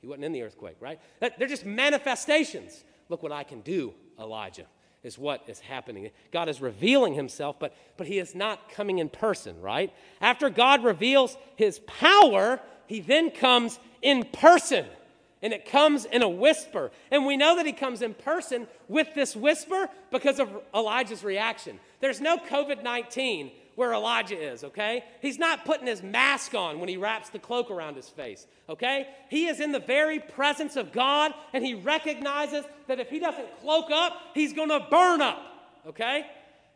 He 0.00 0.06
wasn't 0.06 0.24
in 0.24 0.32
the 0.32 0.42
earthquake, 0.42 0.76
right? 0.80 1.00
They're 1.20 1.48
just 1.48 1.66
manifestations. 1.66 2.84
Look 3.08 3.22
what 3.22 3.32
I 3.32 3.42
can 3.42 3.60
do, 3.60 3.92
Elijah, 4.18 4.66
is 5.02 5.18
what 5.18 5.42
is 5.46 5.60
happening. 5.60 6.10
God 6.32 6.48
is 6.48 6.60
revealing 6.60 7.14
Himself, 7.14 7.56
but, 7.58 7.76
but 7.96 8.06
He 8.06 8.18
is 8.18 8.34
not 8.34 8.70
coming 8.70 8.98
in 8.98 9.08
person, 9.08 9.60
right? 9.60 9.92
After 10.20 10.48
God 10.48 10.84
reveals 10.84 11.36
His 11.56 11.80
power, 11.80 12.60
He 12.86 13.00
then 13.00 13.30
comes 13.30 13.78
in 14.00 14.24
person. 14.24 14.86
And 15.42 15.52
it 15.52 15.66
comes 15.66 16.06
in 16.06 16.22
a 16.22 16.28
whisper. 16.28 16.90
And 17.10 17.26
we 17.26 17.36
know 17.36 17.56
that 17.56 17.66
he 17.66 17.72
comes 17.72 18.00
in 18.00 18.14
person 18.14 18.66
with 18.88 19.08
this 19.14 19.36
whisper 19.36 19.90
because 20.10 20.40
of 20.40 20.48
Elijah's 20.74 21.22
reaction. 21.22 21.78
There's 22.00 22.18
no 22.18 22.38
COVID 22.38 22.82
19 22.82 23.50
where 23.76 23.92
Elijah 23.92 24.36
is, 24.36 24.64
okay? 24.64 25.04
He's 25.20 25.38
not 25.38 25.64
putting 25.64 25.86
his 25.86 26.02
mask 26.02 26.54
on 26.54 26.80
when 26.80 26.88
he 26.88 26.96
wraps 26.96 27.30
the 27.30 27.38
cloak 27.38 27.70
around 27.70 27.96
his 27.96 28.08
face, 28.08 28.46
okay? 28.68 29.08
He 29.30 29.46
is 29.46 29.60
in 29.60 29.72
the 29.72 29.80
very 29.80 30.18
presence 30.18 30.76
of 30.76 30.92
God 30.92 31.32
and 31.52 31.64
he 31.64 31.74
recognizes 31.74 32.64
that 32.86 33.00
if 33.00 33.10
he 33.10 33.18
doesn't 33.18 33.60
cloak 33.60 33.90
up, 33.90 34.12
he's 34.34 34.52
gonna 34.52 34.86
burn 34.90 35.20
up, 35.20 35.42
okay? 35.86 36.26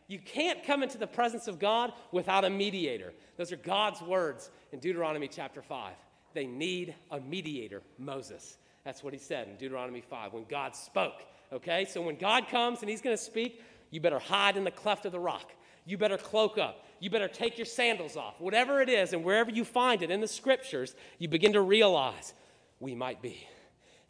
You 0.09 0.19
can't 0.19 0.65
come 0.65 0.83
into 0.83 0.99
the 0.99 1.07
presence 1.07 1.49
of 1.49 1.59
God 1.59 1.93
without 2.13 2.45
a 2.45 2.51
mediator. 2.51 3.13
Those 3.37 3.53
are 3.53 3.57
God's 3.57 4.01
words 4.01 4.51
in 4.73 4.81
Deuteronomy 4.81 5.29
chapter 5.29 5.61
5. 5.61 5.93
They 6.35 6.47
need 6.47 6.95
a 7.11 7.21
mediator, 7.21 7.83
Moses. 7.99 8.59
That's 8.85 9.05
what 9.05 9.13
he 9.13 9.19
said 9.19 9.49
in 9.49 9.57
Deuteronomy 9.57 10.01
5 10.01 10.33
when 10.33 10.45
God 10.49 10.75
spoke. 10.75 11.23
Okay? 11.53 11.85
So 11.85 12.01
when 12.01 12.17
God 12.17 12.49
comes 12.49 12.81
and 12.81 12.89
he's 12.89 13.03
going 13.03 13.17
to 13.17 13.23
speak, 13.23 13.63
you 13.91 14.01
better 14.01 14.19
hide 14.19 14.57
in 14.57 14.65
the 14.65 14.71
cleft 14.71 15.05
of 15.05 15.13
the 15.13 15.21
rock. 15.21 15.53
You 15.89 15.99
better 15.99 16.19
cloak 16.19 16.59
up 16.59 16.85
you 17.01 17.11
better 17.11 17.29
take 17.29 17.59
your 17.59 17.67
sandals 17.67 18.17
off. 18.17 18.41
Whatever 18.41 18.81
it 18.81 18.89
is, 18.89 19.13
and 19.13 19.25
wherever 19.25 19.51
you 19.51 19.65
find 19.65 20.03
it 20.03 20.11
in 20.11 20.21
the 20.21 20.29
scriptures, 20.29 20.95
you 21.19 21.29
begin 21.29 21.53
to 21.53 21.61
realize 21.61 22.35
we 22.81 22.95
might 22.95 23.23
be 23.23 23.47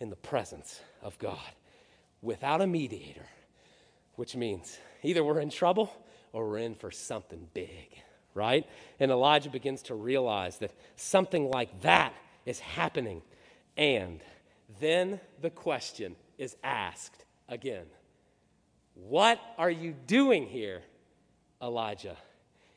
in 0.01 0.11
the 0.11 0.17
presence 0.17 0.81
of 1.03 1.19
God 1.19 1.39
without 2.23 2.61
a 2.61 2.67
mediator, 2.67 3.27
which 4.17 4.37
means 4.37 4.79
either 5.03 5.23
we're 5.23 5.41
in 5.41 5.51
trouble 5.51 5.93
or 6.33 6.49
we're 6.49 6.59
in 6.59 6.75
for 6.75 6.91
something 6.91 7.49
big, 7.53 8.03
right? 8.35 8.67
And 9.01 9.11
Elijah 9.11 9.51
begins 9.51 9.83
to 9.83 9.95
realize 9.95 10.59
that 10.59 10.73
something 10.97 11.51
like 11.51 11.83
that 11.83 12.15
is 12.47 12.61
happening. 12.61 13.23
And 13.77 14.21
then 14.81 15.21
the 15.41 15.51
question 15.51 16.17
is 16.39 16.57
asked 16.65 17.25
again 17.49 17.87
What 18.95 19.41
are 19.59 19.71
you 19.71 19.95
doing 20.07 20.47
here, 20.47 20.83
Elijah? 21.63 22.17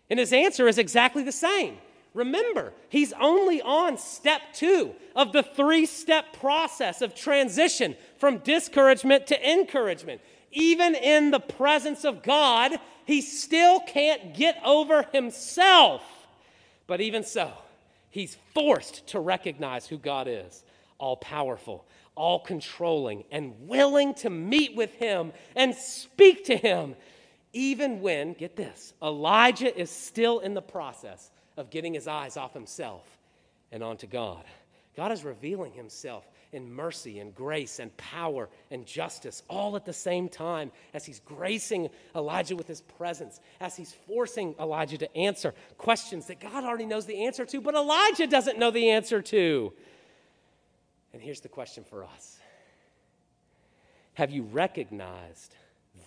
And 0.10 0.20
his 0.20 0.34
answer 0.34 0.68
is 0.68 0.78
exactly 0.78 1.24
the 1.24 1.32
same. 1.32 1.78
Remember, 2.14 2.74
he's 2.90 3.14
only 3.14 3.62
on 3.62 3.98
step 3.98 4.42
two 4.54 4.94
of 5.16 5.32
the 5.32 5.44
three 5.44 5.86
step 5.86 6.34
process 6.34 7.02
of 7.02 7.16
transition 7.16 7.96
from 8.18 8.40
discouragement 8.40 9.28
to 9.28 9.52
encouragement. 9.52 10.20
Even 10.52 10.96
in 10.96 11.32
the 11.32 11.40
presence 11.40 12.04
of 12.04 12.22
God, 12.22 12.74
he 13.06 13.22
still 13.22 13.80
can't 13.80 14.34
get 14.36 14.58
over 14.66 15.04
himself. 15.14 16.02
But 16.88 17.00
even 17.00 17.24
so, 17.24 17.54
he's 18.10 18.36
forced 18.54 19.08
to 19.08 19.20
recognize 19.22 19.88
who 19.88 19.98
God 19.98 20.28
is 20.28 20.64
all 21.02 21.18
powerful, 21.18 21.84
all 22.16 22.40
controlling, 22.40 23.24
and 23.32 23.68
willing 23.68 24.14
to 24.14 24.30
meet 24.30 24.76
with 24.76 24.94
him 24.96 25.34
and 25.56 25.74
speak 25.74 26.46
to 26.46 26.56
him, 26.56 26.96
even 27.54 28.02
when, 28.02 28.34
get 28.34 28.56
this, 28.56 28.94
Elijah 29.02 29.78
is 29.78 29.90
still 29.90 30.40
in 30.40 30.54
the 30.54 30.62
process 30.62 31.32
of 31.58 31.70
getting 31.70 31.94
his 31.94 32.08
eyes 32.08 32.38
off 32.38 32.54
himself 32.54 33.06
and 33.72 33.84
onto 33.84 34.08
God. 34.08 34.44
God 34.96 35.12
is 35.12 35.24
revealing 35.24 35.74
himself 35.74 36.26
in 36.52 36.74
mercy 36.74 37.20
and 37.20 37.34
grace 37.34 37.80
and 37.80 37.96
power 37.96 38.50
and 38.70 38.86
justice 38.86 39.42
all 39.50 39.76
at 39.76 39.86
the 39.86 39.94
same 39.94 40.28
time 40.28 40.72
as 40.94 41.06
he's 41.06 41.22
gracing 41.22 41.90
Elijah 42.16 42.56
with 42.56 42.68
his 42.68 42.82
presence, 42.82 43.40
as 43.62 43.76
he's 43.76 43.94
forcing 44.08 44.54
Elijah 44.60 44.98
to 44.98 45.18
answer 45.18 45.54
questions 45.78 46.28
that 46.28 46.42
God 46.42 46.64
already 46.64 46.86
knows 46.86 47.06
the 47.06 47.26
answer 47.26 47.46
to, 47.46 47.62
but 47.62 47.74
Elijah 47.74 48.28
doesn't 48.28 48.60
know 48.60 48.72
the 48.72 48.90
answer 48.90 49.22
to. 49.22 49.72
And 51.14 51.22
here's 51.22 51.42
the 51.42 51.50
question 51.50 51.84
for 51.84 52.04
us 52.04 52.40
Have 54.16 54.32
you 54.32 54.44
recognized 54.44 55.56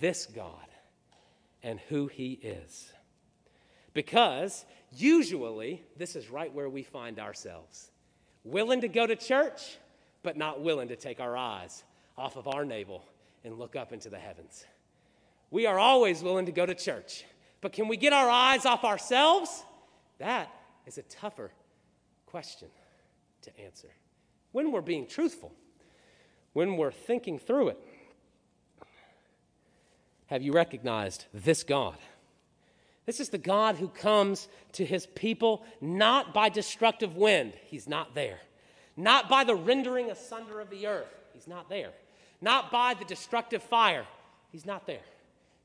this 0.00 0.26
God 0.26 0.68
and 1.64 1.80
who 1.88 2.06
he 2.06 2.33
is? 2.35 2.92
Because 3.94 4.64
usually 4.92 5.83
this 5.97 6.14
is 6.14 6.30
right 6.30 6.52
where 6.52 6.68
we 6.68 6.85
find 6.85 7.18
ourselves 7.18 7.90
willing 8.44 8.83
to 8.83 8.88
go 8.88 9.06
to 9.06 9.16
church, 9.16 9.78
but 10.23 10.37
not 10.37 10.61
willing 10.61 10.88
to 10.88 10.97
take 10.97 11.18
our 11.18 11.37
eyes 11.37 11.83
off 12.16 12.37
of 12.37 12.47
our 12.47 12.64
navel 12.64 13.02
and 13.42 13.59
look 13.59 13.75
up 13.75 13.92
into 13.92 14.11
the 14.11 14.18
heavens. 14.18 14.64
We 15.50 15.66
are 15.66 15.78
always 15.78 16.23
willing 16.23 16.47
to 16.47 16.52
go 16.52 16.66
to 16.66 16.75
church, 16.75 17.25
but 17.61 17.73
can 17.73 17.88
we 17.88 17.97
get 17.97 18.12
our 18.12 18.28
eyes 18.28 18.66
off 18.66 18.85
ourselves? 18.85 19.64
That 20.18 20.50
is 20.87 20.99
a 20.99 21.02
tougher 21.02 21.50
question 22.26 22.68
to 23.42 23.61
answer. 23.61 23.88
When 24.52 24.71
we're 24.71 24.83
being 24.83 25.06
truthful, 25.06 25.52
when 26.52 26.76
we're 26.76 26.92
thinking 26.92 27.38
through 27.38 27.68
it, 27.68 27.78
have 30.26 30.43
you 30.43 30.52
recognized 30.52 31.26
this 31.33 31.62
God? 31.62 31.97
This 33.07 33.21
is 33.21 33.28
the 33.28 33.38
God 33.38 33.76
who 33.76 33.88
comes 33.88 34.49
to 34.73 34.85
his 34.85 35.07
people 35.07 35.62
not 35.81 36.33
by 36.33 36.49
destructive 36.49 37.16
wind, 37.16 37.52
he's 37.66 37.88
not 37.88 38.14
there. 38.14 38.38
Not 38.97 39.28
by 39.28 39.45
the 39.45 39.54
rendering 39.54 40.11
asunder 40.11 40.61
of 40.61 40.71
the 40.71 40.87
earth, 40.87 41.12
he's 41.33 41.49
not 41.49 41.69
there. 41.69 41.90
Not 42.40 42.71
by 42.71 42.95
the 42.95 43.04
destructive 43.04 43.62
fire, 43.62 44.07
he's 44.52 44.64
not 44.64 44.87
there. 44.87 45.02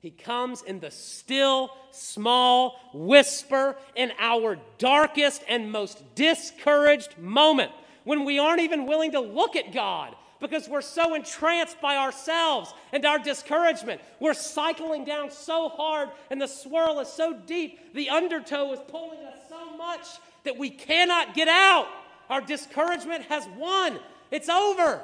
He 0.02 0.12
comes 0.12 0.62
in 0.62 0.80
the 0.80 0.92
still, 0.92 1.72
small 1.92 2.80
whisper 2.94 3.76
in 3.96 4.14
our 4.18 4.58
darkest 4.78 5.44
and 5.48 5.72
most 5.72 6.04
discouraged 6.16 7.18
moment 7.18 7.72
when 8.06 8.24
we 8.24 8.40
aren't 8.40 8.62
even 8.62 8.86
willing 8.86 9.12
to 9.12 9.20
look 9.20 9.56
at 9.56 9.74
God 9.74 10.16
because 10.40 10.70
we're 10.70 10.82
so 10.82 11.16
entranced 11.16 11.82
by 11.82 11.98
ourselves 11.98 12.74
and 12.94 13.06
our 13.06 13.20
discouragement. 13.20 14.02
We're 14.20 14.34
cycling 14.34 15.06
down 15.06 15.32
so 15.32 15.70
hard 15.70 16.10
and 16.30 16.42
the 16.42 16.48
swirl 16.48 17.00
is 17.00 17.10
so 17.10 17.34
deep, 17.34 17.94
the 17.94 18.10
undertow 18.10 18.72
is 18.74 18.80
pulling 18.88 19.20
us 19.20 19.38
so 19.50 19.78
much 19.78 20.06
that 20.44 20.58
we 20.58 20.70
cannot 20.70 21.34
get 21.34 21.48
out. 21.48 21.88
Our 22.30 22.42
discouragement 22.42 23.24
has 23.26 23.48
won, 23.58 24.00
it's 24.32 24.50
over. 24.50 25.02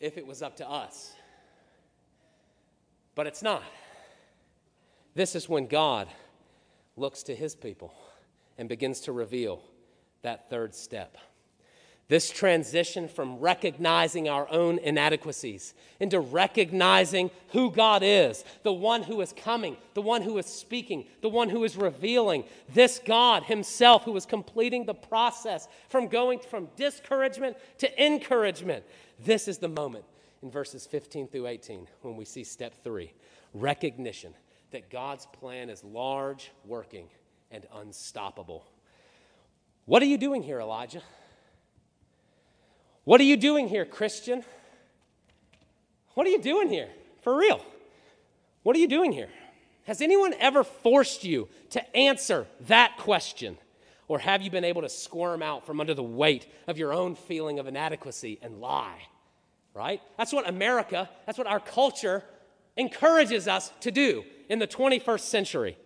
If 0.00 0.16
it 0.16 0.26
was 0.26 0.42
up 0.42 0.56
to 0.56 0.68
us. 0.68 1.12
But 3.14 3.26
it's 3.26 3.42
not. 3.42 3.64
This 5.14 5.34
is 5.34 5.48
when 5.48 5.66
God 5.66 6.06
looks 6.96 7.24
to 7.24 7.34
his 7.34 7.56
people 7.56 7.92
and 8.56 8.68
begins 8.68 9.00
to 9.00 9.12
reveal 9.12 9.60
that 10.22 10.48
third 10.48 10.74
step. 10.74 11.18
This 12.08 12.30
transition 12.30 13.06
from 13.06 13.38
recognizing 13.38 14.30
our 14.30 14.50
own 14.50 14.78
inadequacies 14.78 15.74
into 16.00 16.20
recognizing 16.20 17.30
who 17.48 17.70
God 17.70 18.02
is, 18.02 18.46
the 18.62 18.72
one 18.72 19.02
who 19.02 19.20
is 19.20 19.34
coming, 19.34 19.76
the 19.92 20.00
one 20.00 20.22
who 20.22 20.38
is 20.38 20.46
speaking, 20.46 21.04
the 21.20 21.28
one 21.28 21.50
who 21.50 21.64
is 21.64 21.76
revealing, 21.76 22.44
this 22.72 22.98
God 23.04 23.42
Himself 23.42 24.04
who 24.04 24.16
is 24.16 24.24
completing 24.24 24.86
the 24.86 24.94
process 24.94 25.68
from 25.90 26.08
going 26.08 26.38
from 26.38 26.68
discouragement 26.76 27.58
to 27.76 28.02
encouragement. 28.04 28.84
This 29.22 29.46
is 29.46 29.58
the 29.58 29.68
moment 29.68 30.06
in 30.42 30.50
verses 30.50 30.86
15 30.86 31.28
through 31.28 31.46
18 31.46 31.86
when 32.00 32.16
we 32.16 32.24
see 32.24 32.42
step 32.42 32.72
three 32.82 33.12
recognition 33.52 34.32
that 34.70 34.90
God's 34.90 35.26
plan 35.26 35.68
is 35.68 35.84
large, 35.84 36.52
working, 36.64 37.08
and 37.50 37.66
unstoppable. 37.74 38.64
What 39.84 40.02
are 40.02 40.06
you 40.06 40.18
doing 40.18 40.42
here, 40.42 40.60
Elijah? 40.60 41.02
What 43.08 43.22
are 43.22 43.24
you 43.24 43.38
doing 43.38 43.68
here, 43.68 43.86
Christian? 43.86 44.44
What 46.12 46.26
are 46.26 46.30
you 46.30 46.42
doing 46.42 46.68
here? 46.68 46.90
For 47.22 47.34
real. 47.34 47.64
What 48.64 48.76
are 48.76 48.78
you 48.80 48.86
doing 48.86 49.12
here? 49.12 49.30
Has 49.84 50.02
anyone 50.02 50.34
ever 50.38 50.62
forced 50.62 51.24
you 51.24 51.48
to 51.70 51.96
answer 51.96 52.46
that 52.66 52.98
question? 52.98 53.56
Or 54.08 54.18
have 54.18 54.42
you 54.42 54.50
been 54.50 54.62
able 54.62 54.82
to 54.82 54.90
squirm 54.90 55.42
out 55.42 55.64
from 55.64 55.80
under 55.80 55.94
the 55.94 56.02
weight 56.02 56.52
of 56.66 56.76
your 56.76 56.92
own 56.92 57.14
feeling 57.14 57.58
of 57.58 57.66
inadequacy 57.66 58.40
and 58.42 58.60
lie? 58.60 59.00
Right? 59.72 60.02
That's 60.18 60.34
what 60.34 60.46
America, 60.46 61.08
that's 61.24 61.38
what 61.38 61.46
our 61.46 61.60
culture 61.60 62.22
encourages 62.76 63.48
us 63.48 63.72
to 63.80 63.90
do 63.90 64.22
in 64.50 64.58
the 64.58 64.66
21st 64.66 65.20
century. 65.20 65.78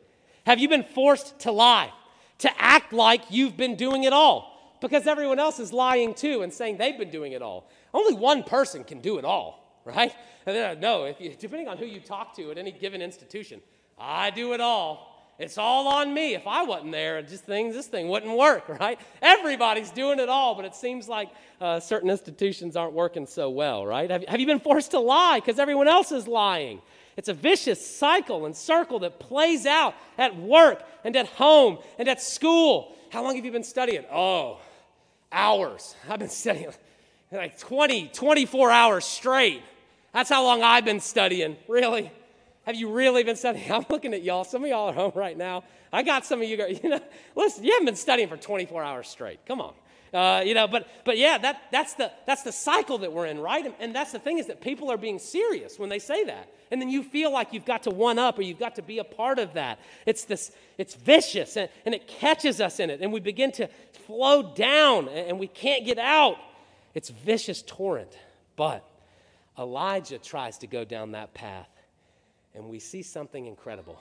Have 0.45 0.59
you 0.59 0.69
been 0.69 0.83
forced 0.83 1.39
to 1.43 1.53
lie, 1.53 1.93
to 2.39 2.51
act 2.61 2.93
like 2.93 3.23
you've 3.31 3.57
been 3.57 3.77
doing 3.77 4.03
it 4.03 4.13
all? 4.13 4.52
Because 4.89 5.07
everyone 5.07 5.39
else 5.39 5.59
is 5.59 5.73
lying 5.73 6.13
too 6.13 6.43
and 6.43 6.53
saying 6.53 6.77
they've 6.77 6.99
been 6.99 7.11
doing 7.11 7.33
it 7.33 7.41
all. 7.41 7.71
Only 7.95 8.15
one 8.15 8.43
person 8.43 8.85
can 8.85 9.01
do 9.01 9.19
it 9.19 9.25
all, 9.25 9.81
right? 9.85 10.15
No, 10.47 11.05
if 11.05 11.21
you, 11.21 11.35
depending 11.39 11.69
on 11.69 11.79
who 11.79 11.87
you 11.87 12.01
talk 12.01 12.37
to 12.37 12.51
at 12.51 12.59
any 12.59 12.73
given 12.73 13.01
institution, 13.01 13.61
I 13.99 14.31
do 14.31 14.53
it 14.53 14.61
all. 14.61 15.09
It's 15.39 15.57
all 15.57 15.89
on 15.89 16.13
me. 16.13 16.35
If 16.35 16.47
I 16.47 16.63
wasn't 16.63 16.93
there, 16.93 17.23
just 17.23 17.45
things, 17.45 17.75
this 17.75 17.87
thing 17.87 18.09
wouldn't 18.09 18.37
work, 18.37 18.69
right? 18.81 19.01
Everybody's 19.23 19.91
doing 19.91 20.19
it 20.19 20.29
all, 20.29 20.55
but 20.55 20.65
it 20.65 20.75
seems 20.75 21.09
like 21.09 21.31
uh, 21.61 21.81
certain 21.81 22.11
institutions 22.11 22.77
aren't 22.77 22.93
working 22.93 23.27
so 23.27 23.51
well, 23.51 23.87
right? 23.87 24.11
Have, 24.11 24.25
have 24.29 24.41
you 24.41 24.47
been 24.47 24.61
forced 24.61 24.91
to 24.93 25.01
lie 25.01 25.41
because 25.41 25.59
everyone 25.59 25.89
else 25.89 26.13
is 26.13 26.29
lying? 26.29 26.83
It's 27.17 27.29
a 27.29 27.35
vicious 27.35 27.85
cycle 27.85 28.47
and 28.47 28.57
circle 28.57 29.01
that 29.01 29.21
plays 29.21 29.67
out 29.67 29.95
at 30.17 30.37
work 30.37 30.83
and 31.05 31.15
at 31.17 31.27
home 31.27 31.79
and 31.99 32.09
at 32.09 32.23
school. 32.23 32.97
How 33.11 33.23
long 33.23 33.37
have 33.37 33.45
you 33.45 33.53
been 33.53 33.65
studying? 33.65 34.05
Oh, 34.11 34.61
hours. 35.33 35.95
I've 36.09 36.19
been 36.19 36.29
studying 36.29 36.73
like 37.31 37.59
20, 37.59 38.09
24 38.09 38.71
hours 38.71 39.05
straight. 39.05 39.63
That's 40.13 40.29
how 40.29 40.45
long 40.45 40.63
I've 40.63 40.85
been 40.85 41.01
studying. 41.01 41.57
Really? 41.69 42.11
Have 42.65 42.77
you 42.77 42.93
really 42.93 43.25
been 43.25 43.37
studying? 43.37 43.71
I'm 43.73 43.87
looking 43.89 44.15
at 44.15 44.23
y'all. 44.23 44.45
Some 44.45 44.63
of 44.65 44.71
y'all 44.71 44.91
are 44.91 44.93
home 44.93 45.13
right 45.15 45.37
now. 45.37 45.65
I 45.93 46.03
got 46.03 46.25
some 46.25 46.41
of 46.41 46.49
you 46.49 46.57
you 46.83 46.89
know, 46.89 47.01
listen, 47.35 47.65
you 47.65 47.73
haven't 47.73 47.87
been 47.87 47.97
studying 47.97 48.29
for 48.29 48.37
24 48.37 48.83
hours 48.83 49.09
straight. 49.09 49.45
Come 49.47 49.61
on. 49.61 49.75
Uh, 50.13 50.43
you 50.45 50.53
know, 50.53 50.69
but 50.69 50.87
but 51.05 51.17
yeah, 51.17 51.39
that 51.39 51.63
that's 51.73 51.95
the 51.95 52.13
that's 52.27 52.43
the 52.43 52.53
cycle 52.53 52.99
that 52.99 53.11
we're 53.11 53.25
in, 53.25 53.39
right? 53.39 53.65
And, 53.65 53.75
and 53.81 53.95
that's 53.95 54.13
the 54.13 54.19
thing 54.19 54.39
is 54.39 54.47
that 54.49 54.61
people 54.61 54.91
are 54.93 54.99
being 54.99 55.19
serious 55.19 55.79
when 55.79 55.89
they 55.89 55.99
say 55.99 56.25
that, 56.25 56.53
and 56.71 56.83
then 56.83 56.91
you 56.91 57.03
feel 57.03 57.33
like 57.33 57.55
you've 57.55 57.65
got 57.65 57.85
to 57.85 57.91
one 57.91 58.19
up 58.19 58.39
or 58.39 58.43
you've 58.43 58.59
got 58.59 58.75
to 58.75 58.83
be 58.83 58.99
a 58.99 59.05
part 59.05 59.39
of 59.39 59.55
that. 59.55 59.79
It's 60.05 60.25
this, 60.27 60.53
it's 60.77 60.95
vicious, 60.95 61.57
and, 61.57 61.71
and 61.87 61.95
it 61.95 62.07
catches 62.07 62.61
us 62.61 62.79
in 62.79 62.91
it, 62.91 63.01
and 63.01 63.11
we 63.11 63.21
begin 63.21 63.53
to 63.53 63.69
flow 64.07 64.55
down, 64.55 65.09
and, 65.09 65.31
and 65.31 65.39
we 65.39 65.47
can't 65.47 65.87
get 65.87 65.99
out. 65.99 66.37
It's 66.93 67.09
vicious 67.09 67.63
torrent, 67.63 68.13
but 68.55 68.85
Elijah 69.59 70.19
tries 70.19 70.59
to 70.59 70.67
go 70.67 70.85
down 70.85 71.13
that 71.13 71.33
path, 71.33 71.71
and 72.55 72.69
we 72.69 72.81
see 72.81 73.03
something 73.03 73.47
incredible. 73.47 73.99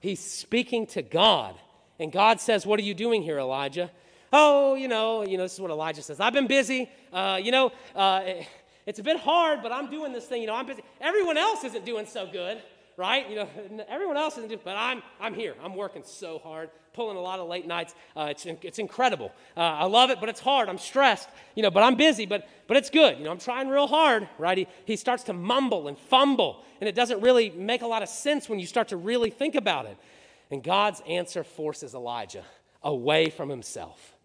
He's 0.00 0.18
speaking 0.18 0.88
to 0.88 1.02
God, 1.02 1.54
and 2.00 2.10
God 2.10 2.40
says, 2.40 2.66
"What 2.66 2.80
are 2.80 2.84
you 2.84 2.94
doing 2.94 3.22
here, 3.22 3.38
Elijah?" 3.38 3.92
Oh, 4.36 4.74
you 4.74 4.88
know, 4.88 5.24
you 5.24 5.36
know, 5.38 5.44
this 5.44 5.54
is 5.54 5.60
what 5.60 5.70
Elijah 5.70 6.02
says. 6.02 6.20
I've 6.20 6.34
been 6.34 6.46
busy. 6.46 6.90
Uh, 7.12 7.40
you 7.42 7.50
know, 7.50 7.72
uh, 7.94 8.22
it's 8.84 8.98
a 8.98 9.02
bit 9.02 9.18
hard, 9.18 9.62
but 9.62 9.72
I'm 9.72 9.90
doing 9.90 10.12
this 10.12 10.26
thing. 10.26 10.42
You 10.42 10.46
know, 10.48 10.54
I'm 10.54 10.66
busy. 10.66 10.82
Everyone 11.00 11.38
else 11.38 11.64
isn't 11.64 11.84
doing 11.86 12.06
so 12.06 12.28
good, 12.30 12.62
right? 12.96 13.28
You 13.30 13.36
know, 13.36 13.48
everyone 13.88 14.16
else 14.16 14.36
isn't, 14.36 14.62
but 14.62 14.76
I'm, 14.76 15.02
I'm 15.20 15.32
here. 15.32 15.54
I'm 15.62 15.74
working 15.74 16.02
so 16.04 16.38
hard, 16.38 16.68
pulling 16.92 17.16
a 17.16 17.20
lot 17.20 17.40
of 17.40 17.48
late 17.48 17.66
nights. 17.66 17.94
Uh, 18.14 18.28
it's, 18.30 18.44
it's 18.44 18.78
incredible. 18.78 19.32
Uh, 19.56 19.60
I 19.60 19.84
love 19.86 20.10
it, 20.10 20.20
but 20.20 20.28
it's 20.28 20.40
hard. 20.40 20.68
I'm 20.68 20.78
stressed, 20.78 21.28
you 21.54 21.62
know, 21.62 21.70
but 21.70 21.82
I'm 21.82 21.96
busy, 21.96 22.26
but, 22.26 22.46
but 22.66 22.76
it's 22.76 22.90
good. 22.90 23.18
You 23.18 23.24
know, 23.24 23.30
I'm 23.30 23.38
trying 23.38 23.68
real 23.68 23.86
hard, 23.86 24.28
right? 24.38 24.58
He, 24.58 24.66
he 24.84 24.96
starts 24.96 25.24
to 25.24 25.32
mumble 25.32 25.88
and 25.88 25.98
fumble, 25.98 26.62
and 26.80 26.88
it 26.88 26.94
doesn't 26.94 27.22
really 27.22 27.50
make 27.50 27.80
a 27.80 27.86
lot 27.86 28.02
of 28.02 28.10
sense 28.10 28.50
when 28.50 28.58
you 28.58 28.66
start 28.66 28.88
to 28.88 28.98
really 28.98 29.30
think 29.30 29.54
about 29.54 29.86
it. 29.86 29.96
And 30.50 30.62
God's 30.62 31.00
answer 31.08 31.42
forces 31.42 31.94
Elijah 31.94 32.44
away 32.82 33.30
from 33.30 33.48
himself. 33.48 34.15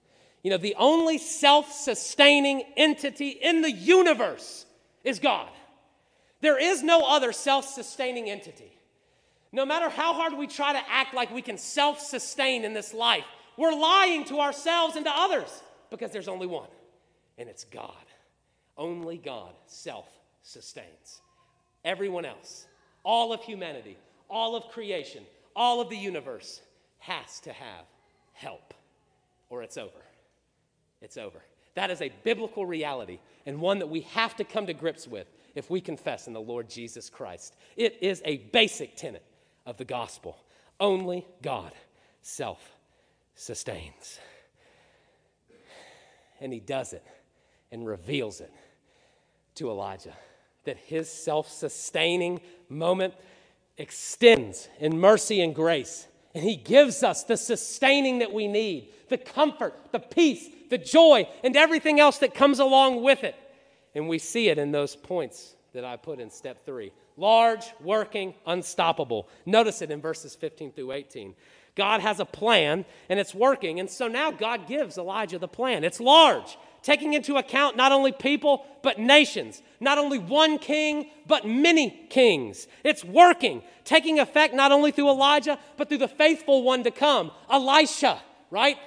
You 0.44 0.50
know, 0.52 0.58
the 0.58 0.76
only 0.78 1.18
self 1.18 1.72
sustaining 1.72 2.64
entity 2.76 3.30
in 3.30 3.62
the 3.62 3.72
universe 3.72 4.66
is 5.04 5.20
God. 5.20 5.50
There 6.42 6.60
is 6.60 6.82
no 6.82 7.02
other 7.02 7.32
self 7.32 7.66
sustaining 7.66 8.30
entity. 8.30 8.72
No 9.52 9.66
matter 9.66 9.90
how 9.90 10.14
hard 10.14 10.34
we 10.34 10.48
try 10.48 10.74
to 10.74 10.82
act 10.90 11.14
like 11.14 11.32
we 11.32 11.42
can 11.42 11.58
self 11.58 12.00
sustain 12.00 12.64
in 12.64 12.74
this 12.74 12.94
life, 12.94 13.26
we're 13.58 13.74
lying 13.74 14.26
to 14.26 14.40
ourselves 14.40 14.96
and 14.96 15.06
to 15.06 15.12
others 15.12 15.62
because 15.90 16.12
there's 16.12 16.28
only 16.28 16.48
one, 16.48 16.70
and 17.38 17.48
it's 17.48 17.66
God. 17.66 17.94
Only 18.78 19.18
God 19.18 19.54
self 19.68 20.08
sustains. 20.42 21.22
Everyone 21.86 22.26
else, 22.26 22.66
all 23.04 23.34
of 23.34 23.44
humanity, 23.44 23.98
all 24.30 24.56
of 24.56 24.70
creation, 24.70 25.24
all 25.56 25.82
of 25.82 25.90
the 25.90 25.98
universe 25.98 26.62
has 27.00 27.40
to 27.42 27.52
have 27.52 27.86
help, 28.34 28.74
or 29.50 29.62
it's 29.62 29.78
over. 29.78 29.92
It's 31.02 31.18
over. 31.18 31.42
That 31.76 31.90
is 31.90 32.02
a 32.02 32.12
biblical 32.24 32.66
reality 32.66 33.20
and 33.46 33.60
one 33.60 33.80
that 33.80 33.88
we 33.88 34.02
have 34.02 34.36
to 34.38 34.44
come 34.44 34.68
to 34.68 34.74
grips 34.74 35.08
with 35.08 35.28
if 35.56 35.70
we 35.70 35.82
confess 35.82 36.28
in 36.28 36.34
the 36.34 36.42
Lord 36.42 36.70
Jesus 36.70 37.10
Christ. 37.10 37.56
It 37.76 37.98
is 38.02 38.22
a 38.26 38.38
basic 38.38 38.96
tenet 38.96 39.24
of 39.66 39.78
the 39.78 39.86
gospel. 39.86 40.38
Only 40.80 41.26
God 41.42 41.72
self 42.22 42.76
sustains. 43.36 44.20
And 46.40 46.52
he 46.52 46.60
does 46.60 46.94
it 46.94 47.06
and 47.72 47.86
reveals 47.86 48.42
it 48.42 48.52
to 49.56 49.70
Elijah 49.70 50.16
that 50.66 50.78
his 50.78 51.10
self 51.10 51.50
sustaining 51.50 52.42
moment 52.70 53.14
extends 53.78 54.68
in 54.80 55.00
mercy 55.00 55.42
and 55.42 55.56
grace. 55.56 56.08
And 56.34 56.44
he 56.44 56.56
gives 56.56 57.04
us 57.04 57.24
the 57.24 57.36
sustaining 57.36 58.20
that 58.20 58.32
we 58.32 58.48
need, 58.48 58.90
the 59.10 59.18
comfort, 59.18 59.74
the 59.92 60.00
peace, 60.00 60.48
the 60.72 60.80
joy, 60.80 61.28
and 61.44 61.56
everything 61.56 62.00
else 62.00 62.18
that 62.20 62.34
comes 62.34 62.58
along 62.60 63.04
with 63.04 63.24
it. 63.24 63.36
And 63.94 64.10
we 64.10 64.18
see 64.18 64.48
it 64.48 64.58
in 64.58 64.72
those 64.72 64.96
points 64.96 65.56
that 65.74 65.86
I 65.86 65.98
put 65.98 66.20
in 66.20 66.32
step 66.32 66.66
three 66.66 66.92
large, 67.18 67.66
working, 67.82 68.34
unstoppable. 68.48 69.28
Notice 69.46 69.84
it 69.84 69.92
in 69.92 70.02
verses 70.02 70.34
15 70.34 70.72
through 70.72 70.94
18. 70.94 71.36
God 71.76 72.02
has 72.02 72.20
a 72.20 72.26
plan 72.26 72.86
and 73.10 73.20
it's 73.20 73.36
working. 73.36 73.80
And 73.80 73.90
so 73.90 74.08
now 74.08 74.32
God 74.32 74.66
gives 74.66 74.98
Elijah 74.98 75.38
the 75.38 75.48
plan. 75.48 75.84
It's 75.84 76.00
large, 76.00 76.58
taking 76.82 77.14
into 77.14 77.36
account 77.36 77.78
not 77.78 77.92
only 77.92 78.12
people, 78.12 78.66
but 78.82 78.98
nations, 78.98 79.62
not 79.80 79.98
only 79.98 80.18
one 80.18 80.58
king, 80.58 81.12
but 81.28 81.46
many 81.46 82.08
kings. 82.10 82.68
It's 82.84 83.04
working, 83.04 83.62
taking 83.84 84.20
effect 84.20 84.56
not 84.56 84.72
only 84.72 84.92
through 84.92 85.10
Elijah, 85.10 85.60
but 85.78 85.90
through 85.90 86.00
the 86.00 86.08
faithful 86.08 86.64
one 86.64 86.84
to 86.84 86.92
come, 86.92 87.32
Elisha, 87.50 88.20
right? 88.50 88.78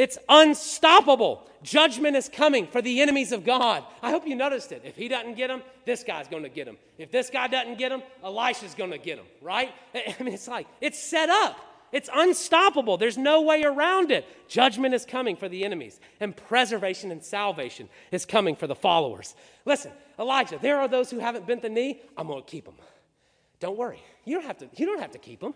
It's 0.00 0.16
unstoppable. 0.30 1.46
Judgment 1.62 2.16
is 2.16 2.26
coming 2.26 2.66
for 2.66 2.80
the 2.80 3.02
enemies 3.02 3.32
of 3.32 3.44
God. 3.44 3.84
I 4.00 4.10
hope 4.10 4.26
you 4.26 4.34
noticed 4.34 4.72
it. 4.72 4.80
If 4.82 4.96
he 4.96 5.08
doesn't 5.08 5.34
get 5.34 5.48
them, 5.48 5.60
this 5.84 6.04
guy's 6.04 6.26
going 6.26 6.42
to 6.42 6.48
get 6.48 6.64
them. 6.64 6.78
If 6.96 7.10
this 7.10 7.28
guy 7.28 7.48
doesn't 7.48 7.76
get 7.76 7.90
them, 7.90 8.02
Elisha's 8.24 8.74
going 8.74 8.92
to 8.92 8.96
get 8.96 9.18
them, 9.18 9.26
right? 9.42 9.68
I 9.94 10.22
mean, 10.22 10.32
it's 10.32 10.48
like, 10.48 10.66
it's 10.80 10.98
set 10.98 11.28
up. 11.28 11.58
It's 11.92 12.08
unstoppable. 12.14 12.96
There's 12.96 13.18
no 13.18 13.42
way 13.42 13.62
around 13.62 14.10
it. 14.10 14.24
Judgment 14.48 14.94
is 14.94 15.04
coming 15.04 15.36
for 15.36 15.50
the 15.50 15.66
enemies, 15.66 16.00
and 16.18 16.34
preservation 16.34 17.10
and 17.10 17.22
salvation 17.22 17.90
is 18.10 18.24
coming 18.24 18.56
for 18.56 18.66
the 18.66 18.74
followers. 18.74 19.34
Listen, 19.66 19.92
Elijah, 20.18 20.58
there 20.62 20.78
are 20.78 20.88
those 20.88 21.10
who 21.10 21.18
haven't 21.18 21.46
bent 21.46 21.60
the 21.60 21.68
knee. 21.68 22.00
I'm 22.16 22.26
going 22.26 22.42
to 22.42 22.50
keep 22.50 22.64
them. 22.64 22.76
Don't 23.58 23.76
worry. 23.76 24.02
You 24.24 24.36
don't 24.36 24.46
have 24.46 24.56
to, 24.60 24.70
you 24.76 24.86
don't 24.86 25.00
have 25.00 25.10
to 25.10 25.18
keep 25.18 25.40
them. 25.40 25.52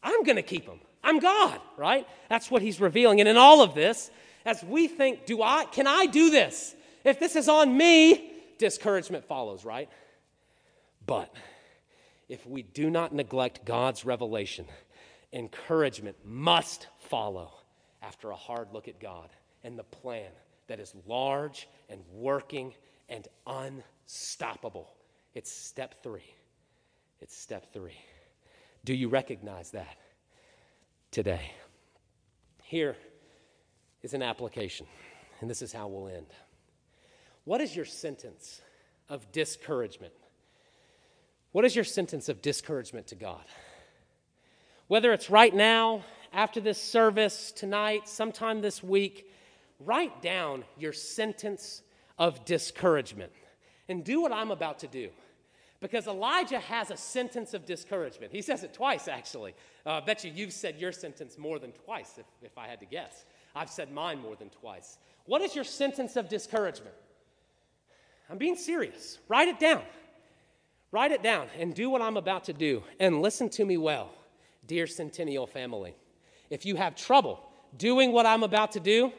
I'm 0.00 0.22
going 0.22 0.36
to 0.36 0.42
keep 0.42 0.66
them. 0.66 0.78
I'm 1.04 1.18
God, 1.18 1.60
right? 1.76 2.06
That's 2.28 2.50
what 2.50 2.62
he's 2.62 2.80
revealing. 2.80 3.20
And 3.20 3.28
in 3.28 3.36
all 3.36 3.62
of 3.62 3.74
this, 3.74 4.10
as 4.44 4.62
we 4.62 4.88
think, 4.88 5.26
do 5.26 5.42
I 5.42 5.66
can 5.66 5.86
I 5.86 6.06
do 6.06 6.30
this? 6.30 6.74
If 7.04 7.20
this 7.20 7.36
is 7.36 7.48
on 7.48 7.76
me, 7.76 8.32
discouragement 8.58 9.26
follows, 9.26 9.64
right? 9.64 9.88
But 11.06 11.34
if 12.28 12.46
we 12.46 12.62
do 12.62 12.88
not 12.90 13.14
neglect 13.14 13.64
God's 13.64 14.04
revelation, 14.04 14.66
encouragement 15.32 16.16
must 16.24 16.86
follow 16.98 17.52
after 18.02 18.30
a 18.30 18.36
hard 18.36 18.68
look 18.72 18.88
at 18.88 19.00
God 19.00 19.28
and 19.62 19.78
the 19.78 19.84
plan 19.84 20.30
that 20.66 20.80
is 20.80 20.94
large 21.06 21.68
and 21.88 22.00
working 22.12 22.72
and 23.08 23.28
unstoppable. 23.46 24.90
It's 25.34 25.52
step 25.52 26.02
three. 26.02 26.34
It's 27.20 27.36
step 27.36 27.72
three. 27.72 27.98
Do 28.84 28.94
you 28.94 29.08
recognize 29.08 29.70
that? 29.70 29.96
Today. 31.14 31.52
Here 32.64 32.96
is 34.02 34.14
an 34.14 34.22
application, 34.22 34.84
and 35.40 35.48
this 35.48 35.62
is 35.62 35.72
how 35.72 35.86
we'll 35.86 36.08
end. 36.08 36.26
What 37.44 37.60
is 37.60 37.76
your 37.76 37.84
sentence 37.84 38.60
of 39.08 39.30
discouragement? 39.30 40.12
What 41.52 41.64
is 41.64 41.76
your 41.76 41.84
sentence 41.84 42.28
of 42.28 42.42
discouragement 42.42 43.06
to 43.06 43.14
God? 43.14 43.44
Whether 44.88 45.12
it's 45.12 45.30
right 45.30 45.54
now, 45.54 46.04
after 46.32 46.60
this 46.60 46.82
service, 46.82 47.52
tonight, 47.52 48.08
sometime 48.08 48.60
this 48.60 48.82
week, 48.82 49.30
write 49.78 50.20
down 50.20 50.64
your 50.76 50.92
sentence 50.92 51.82
of 52.18 52.44
discouragement 52.44 53.30
and 53.88 54.02
do 54.02 54.20
what 54.20 54.32
I'm 54.32 54.50
about 54.50 54.80
to 54.80 54.88
do. 54.88 55.10
Because 55.84 56.06
Elijah 56.06 56.60
has 56.60 56.90
a 56.90 56.96
sentence 56.96 57.52
of 57.52 57.66
discouragement. 57.66 58.32
He 58.32 58.40
says 58.40 58.62
it 58.62 58.72
twice, 58.72 59.06
actually. 59.06 59.54
Uh, 59.84 59.90
I 59.90 60.00
bet 60.00 60.24
you 60.24 60.32
you've 60.34 60.54
said 60.54 60.76
your 60.80 60.92
sentence 60.92 61.36
more 61.36 61.58
than 61.58 61.72
twice, 61.72 62.14
if, 62.16 62.24
if 62.40 62.56
I 62.56 62.66
had 62.66 62.80
to 62.80 62.86
guess. 62.86 63.26
I've 63.54 63.68
said 63.68 63.92
mine 63.92 64.18
more 64.22 64.34
than 64.34 64.48
twice. 64.48 64.96
What 65.26 65.42
is 65.42 65.54
your 65.54 65.62
sentence 65.62 66.16
of 66.16 66.30
discouragement? 66.30 66.94
I'm 68.30 68.38
being 68.38 68.56
serious. 68.56 69.18
Write 69.28 69.48
it 69.48 69.60
down. 69.60 69.82
Write 70.90 71.12
it 71.12 71.22
down 71.22 71.48
and 71.58 71.74
do 71.74 71.90
what 71.90 72.00
I'm 72.00 72.16
about 72.16 72.44
to 72.44 72.54
do. 72.54 72.82
And 72.98 73.20
listen 73.20 73.50
to 73.50 73.66
me 73.66 73.76
well, 73.76 74.10
dear 74.66 74.86
Centennial 74.86 75.46
family. 75.46 75.94
If 76.48 76.64
you 76.64 76.76
have 76.76 76.96
trouble 76.96 77.46
doing 77.76 78.10
what 78.10 78.24
I'm 78.24 78.42
about 78.42 78.72
to 78.72 78.80
do, 78.80 79.12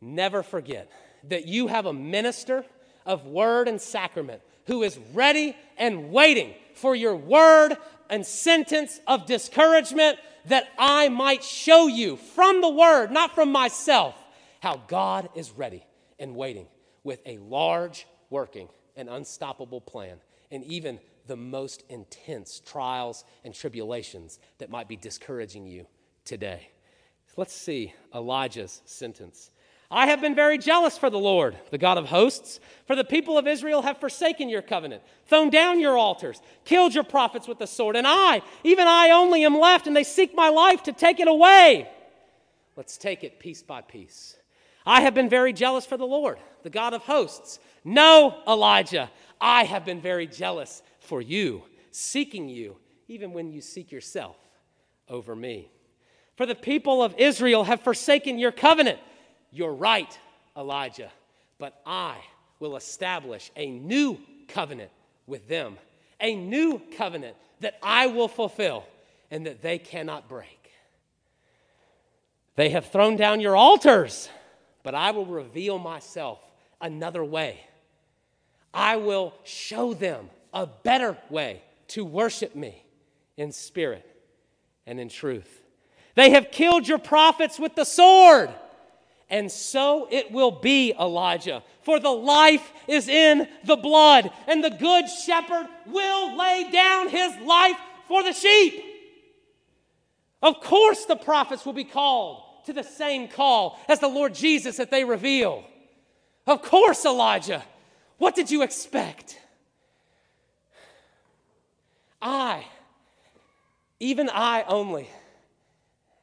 never 0.00 0.44
forget 0.44 0.92
that 1.24 1.48
you 1.48 1.66
have 1.66 1.86
a 1.86 1.92
minister 1.92 2.64
of 3.04 3.26
word 3.26 3.66
and 3.66 3.80
sacrament 3.80 4.42
who 4.68 4.84
is 4.84 4.96
ready 5.12 5.56
and 5.76 6.12
waiting 6.12 6.54
for 6.74 6.94
your 6.94 7.16
word 7.16 7.76
and 8.08 8.24
sentence 8.24 9.00
of 9.06 9.26
discouragement 9.26 10.18
that 10.46 10.68
I 10.78 11.08
might 11.08 11.42
show 11.42 11.88
you 11.88 12.16
from 12.16 12.60
the 12.60 12.68
word, 12.68 13.10
not 13.10 13.34
from 13.34 13.50
myself, 13.50 14.14
how 14.60 14.82
God 14.86 15.28
is 15.34 15.50
ready 15.50 15.84
and 16.18 16.36
waiting 16.36 16.66
with 17.02 17.20
a 17.26 17.38
large, 17.38 18.06
working, 18.30 18.68
and 18.94 19.08
unstoppable 19.08 19.80
plan, 19.80 20.18
and 20.50 20.64
even 20.64 21.00
the 21.26 21.36
most 21.36 21.84
intense 21.88 22.60
trials 22.60 23.24
and 23.44 23.54
tribulations 23.54 24.38
that 24.58 24.70
might 24.70 24.88
be 24.88 24.96
discouraging 24.96 25.66
you 25.66 25.86
today. 26.24 26.68
Let's 27.36 27.54
see 27.54 27.94
Elijah's 28.14 28.82
sentence. 28.84 29.50
I 29.90 30.06
have 30.06 30.20
been 30.20 30.34
very 30.34 30.58
jealous 30.58 30.98
for 30.98 31.08
the 31.08 31.18
Lord, 31.18 31.56
the 31.70 31.78
God 31.78 31.96
of 31.96 32.06
hosts, 32.06 32.60
for 32.86 32.94
the 32.94 33.04
people 33.04 33.38
of 33.38 33.46
Israel 33.46 33.80
have 33.82 33.98
forsaken 33.98 34.50
your 34.50 34.60
covenant, 34.60 35.02
thrown 35.26 35.48
down 35.48 35.80
your 35.80 35.96
altars, 35.96 36.42
killed 36.66 36.94
your 36.94 37.04
prophets 37.04 37.48
with 37.48 37.58
the 37.58 37.66
sword, 37.66 37.96
and 37.96 38.06
I, 38.06 38.42
even 38.64 38.86
I 38.86 39.10
only, 39.10 39.44
am 39.44 39.58
left, 39.58 39.86
and 39.86 39.96
they 39.96 40.04
seek 40.04 40.34
my 40.34 40.50
life 40.50 40.82
to 40.84 40.92
take 40.92 41.20
it 41.20 41.28
away. 41.28 41.88
Let's 42.76 42.98
take 42.98 43.24
it 43.24 43.40
piece 43.40 43.62
by 43.62 43.80
piece. 43.80 44.36
I 44.84 45.00
have 45.00 45.14
been 45.14 45.30
very 45.30 45.54
jealous 45.54 45.86
for 45.86 45.96
the 45.96 46.06
Lord, 46.06 46.38
the 46.62 46.70
God 46.70 46.92
of 46.92 47.02
hosts. 47.02 47.58
No, 47.82 48.42
Elijah, 48.46 49.10
I 49.40 49.64
have 49.64 49.86
been 49.86 50.02
very 50.02 50.26
jealous 50.26 50.82
for 51.00 51.22
you, 51.22 51.62
seeking 51.92 52.50
you, 52.50 52.76
even 53.08 53.32
when 53.32 53.50
you 53.50 53.62
seek 53.62 53.90
yourself 53.90 54.36
over 55.08 55.34
me. 55.34 55.70
For 56.36 56.44
the 56.44 56.54
people 56.54 57.02
of 57.02 57.14
Israel 57.16 57.64
have 57.64 57.80
forsaken 57.80 58.38
your 58.38 58.52
covenant 58.52 58.98
you're 59.52 59.74
right, 59.74 60.18
Elijah, 60.56 61.10
but 61.58 61.80
I 61.86 62.16
will 62.60 62.76
establish 62.76 63.50
a 63.56 63.70
new 63.70 64.18
covenant 64.48 64.90
with 65.26 65.48
them, 65.48 65.76
a 66.20 66.34
new 66.34 66.80
covenant 66.96 67.36
that 67.60 67.78
I 67.82 68.06
will 68.06 68.28
fulfill 68.28 68.84
and 69.30 69.46
that 69.46 69.62
they 69.62 69.78
cannot 69.78 70.28
break. 70.28 70.70
They 72.56 72.70
have 72.70 72.86
thrown 72.86 73.16
down 73.16 73.40
your 73.40 73.56
altars, 73.56 74.28
but 74.82 74.94
I 74.94 75.12
will 75.12 75.26
reveal 75.26 75.78
myself 75.78 76.40
another 76.80 77.24
way. 77.24 77.60
I 78.74 78.96
will 78.96 79.34
show 79.44 79.94
them 79.94 80.30
a 80.52 80.66
better 80.66 81.16
way 81.30 81.62
to 81.88 82.04
worship 82.04 82.54
me 82.54 82.84
in 83.36 83.52
spirit 83.52 84.04
and 84.86 84.98
in 84.98 85.08
truth. 85.08 85.62
They 86.14 86.30
have 86.30 86.50
killed 86.50 86.88
your 86.88 86.98
prophets 86.98 87.58
with 87.58 87.76
the 87.76 87.84
sword. 87.84 88.50
And 89.30 89.52
so 89.52 90.08
it 90.10 90.32
will 90.32 90.50
be, 90.50 90.94
Elijah. 90.98 91.62
For 91.82 92.00
the 92.00 92.10
life 92.10 92.72
is 92.86 93.08
in 93.08 93.46
the 93.64 93.76
blood, 93.76 94.30
and 94.46 94.64
the 94.64 94.70
good 94.70 95.06
shepherd 95.08 95.66
will 95.86 96.36
lay 96.36 96.70
down 96.72 97.08
his 97.08 97.36
life 97.38 97.76
for 98.06 98.22
the 98.22 98.32
sheep. 98.32 98.82
Of 100.42 100.60
course, 100.60 101.04
the 101.04 101.16
prophets 101.16 101.66
will 101.66 101.72
be 101.74 101.84
called 101.84 102.42
to 102.66 102.72
the 102.72 102.82
same 102.82 103.28
call 103.28 103.78
as 103.88 104.00
the 104.00 104.08
Lord 104.08 104.34
Jesus 104.34 104.76
that 104.76 104.90
they 104.90 105.04
reveal. 105.04 105.64
Of 106.46 106.62
course, 106.62 107.04
Elijah. 107.04 107.64
What 108.18 108.34
did 108.34 108.50
you 108.50 108.62
expect? 108.62 109.38
I, 112.20 112.64
even 114.00 114.28
I 114.28 114.64
only, 114.64 115.08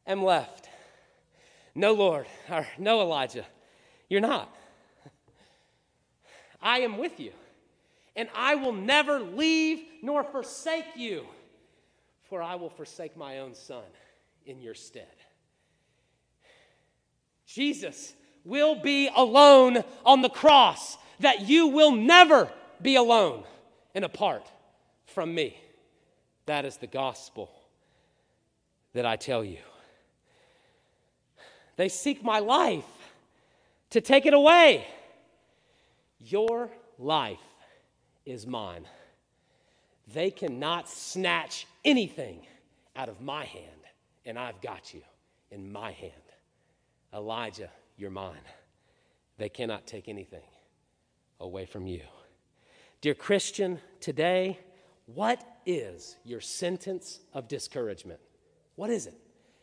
am 0.05 0.23
left. 0.23 0.64
No, 1.75 1.93
Lord, 1.93 2.25
or 2.49 2.65
no, 2.77 3.01
Elijah, 3.01 3.45
you're 4.09 4.21
not. 4.21 4.49
I 6.61 6.79
am 6.79 6.97
with 6.97 7.19
you, 7.19 7.33
and 8.15 8.29
I 8.33 8.55
will 8.55 8.71
never 8.71 9.19
leave 9.19 9.83
nor 10.01 10.23
forsake 10.23 10.95
you, 10.95 11.25
for 12.23 12.41
I 12.41 12.55
will 12.55 12.69
forsake 12.69 13.17
my 13.17 13.39
own 13.39 13.53
son 13.53 13.83
in 14.45 14.61
your 14.61 14.73
stead. 14.73 15.05
Jesus 17.45 18.13
will 18.45 18.75
be 18.75 19.09
alone 19.13 19.83
on 20.05 20.21
the 20.21 20.29
cross, 20.29 20.97
that 21.19 21.41
you 21.41 21.67
will 21.67 21.91
never 21.91 22.49
be 22.81 22.95
alone 22.95 23.43
and 23.93 24.05
apart 24.05 24.49
from 25.05 25.35
me. 25.35 25.57
That 26.45 26.63
is 26.65 26.77
the 26.77 26.87
gospel 26.87 27.51
that 28.93 29.05
I 29.05 29.17
tell 29.17 29.43
you. 29.43 29.59
They 31.75 31.89
seek 31.89 32.23
my 32.23 32.39
life 32.39 32.85
to 33.91 34.01
take 34.01 34.25
it 34.25 34.33
away. 34.33 34.85
Your 36.19 36.69
life 36.97 37.39
is 38.25 38.47
mine. 38.47 38.87
They 40.13 40.31
cannot 40.31 40.89
snatch 40.89 41.67
anything 41.83 42.45
out 42.95 43.09
of 43.09 43.21
my 43.21 43.45
hand, 43.45 43.81
and 44.25 44.39
I've 44.39 44.61
got 44.61 44.93
you 44.93 45.01
in 45.51 45.71
my 45.71 45.91
hand. 45.91 46.13
Elijah, 47.13 47.69
you're 47.97 48.11
mine. 48.11 48.35
They 49.37 49.49
cannot 49.49 49.85
take 49.85 50.07
anything 50.07 50.43
away 51.39 51.65
from 51.65 51.87
you. 51.87 52.01
Dear 53.01 53.13
Christian, 53.13 53.79
today, 53.99 54.59
what 55.05 55.43
is 55.65 56.15
your 56.23 56.41
sentence 56.41 57.19
of 57.33 57.47
discouragement? 57.47 58.19
What 58.75 58.89
is 58.89 59.05
it? 59.05 59.15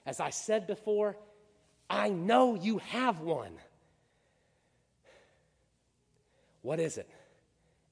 As 0.07 0.21
I 0.21 0.31
said 0.31 0.67
before, 0.67 1.17
I 1.93 2.09
know 2.09 2.55
you 2.55 2.79
have 2.79 3.21
one. 3.21 3.53
What 6.63 6.81
is 6.81 6.97
it? 6.97 7.09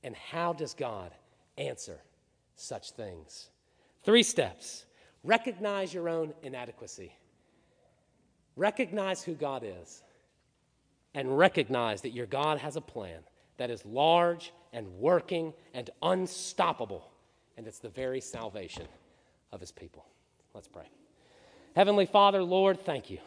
And 0.02 0.16
how 0.16 0.54
does 0.54 0.72
God 0.72 1.12
answer 1.58 2.00
such 2.56 2.92
things? 2.92 3.50
Three 4.02 4.22
steps 4.22 4.86
recognize 5.22 5.92
your 5.92 6.08
own 6.08 6.32
inadequacy, 6.42 7.12
recognize 8.56 9.22
who 9.22 9.34
God 9.34 9.64
is, 9.66 10.02
and 11.12 11.36
recognize 11.36 12.00
that 12.00 12.14
your 12.14 12.26
God 12.26 12.56
has 12.56 12.76
a 12.76 12.80
plan 12.80 13.20
that 13.58 13.70
is 13.70 13.84
large 13.84 14.54
and 14.72 14.88
working 14.94 15.52
and 15.74 15.90
unstoppable, 16.02 17.10
and 17.58 17.66
it's 17.66 17.80
the 17.80 17.90
very 17.90 18.22
salvation 18.22 18.86
of 19.52 19.60
his 19.60 19.72
people. 19.72 20.06
Let's 20.54 20.68
pray. 20.68 20.88
Heavenly 21.76 22.06
Father, 22.06 22.42
Lord, 22.42 22.80
thank 22.80 23.10
you. 23.10 23.18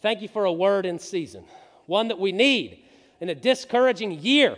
Thank 0.00 0.22
you 0.22 0.28
for 0.28 0.44
a 0.44 0.52
word 0.52 0.86
in 0.86 0.98
season, 0.98 1.44
one 1.86 2.08
that 2.08 2.18
we 2.18 2.32
need 2.32 2.84
in 3.20 3.28
a 3.28 3.34
discouraging 3.34 4.12
year, 4.12 4.56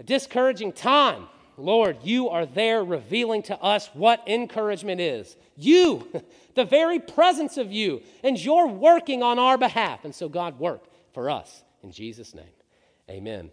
a 0.00 0.02
discouraging 0.02 0.72
time. 0.72 1.28
Lord, 1.56 1.98
you 2.02 2.30
are 2.30 2.46
there 2.46 2.82
revealing 2.82 3.42
to 3.44 3.60
us 3.60 3.88
what 3.92 4.26
encouragement 4.26 5.00
is. 5.00 5.36
You, 5.56 6.08
the 6.54 6.64
very 6.64 6.98
presence 6.98 7.56
of 7.56 7.70
you, 7.70 8.02
and 8.24 8.42
you're 8.42 8.66
working 8.66 9.22
on 9.22 9.38
our 9.38 9.58
behalf. 9.58 10.04
And 10.04 10.14
so, 10.14 10.28
God, 10.28 10.58
work 10.58 10.82
for 11.12 11.30
us. 11.30 11.62
In 11.82 11.92
Jesus' 11.92 12.34
name, 12.34 12.44
amen. 13.10 13.50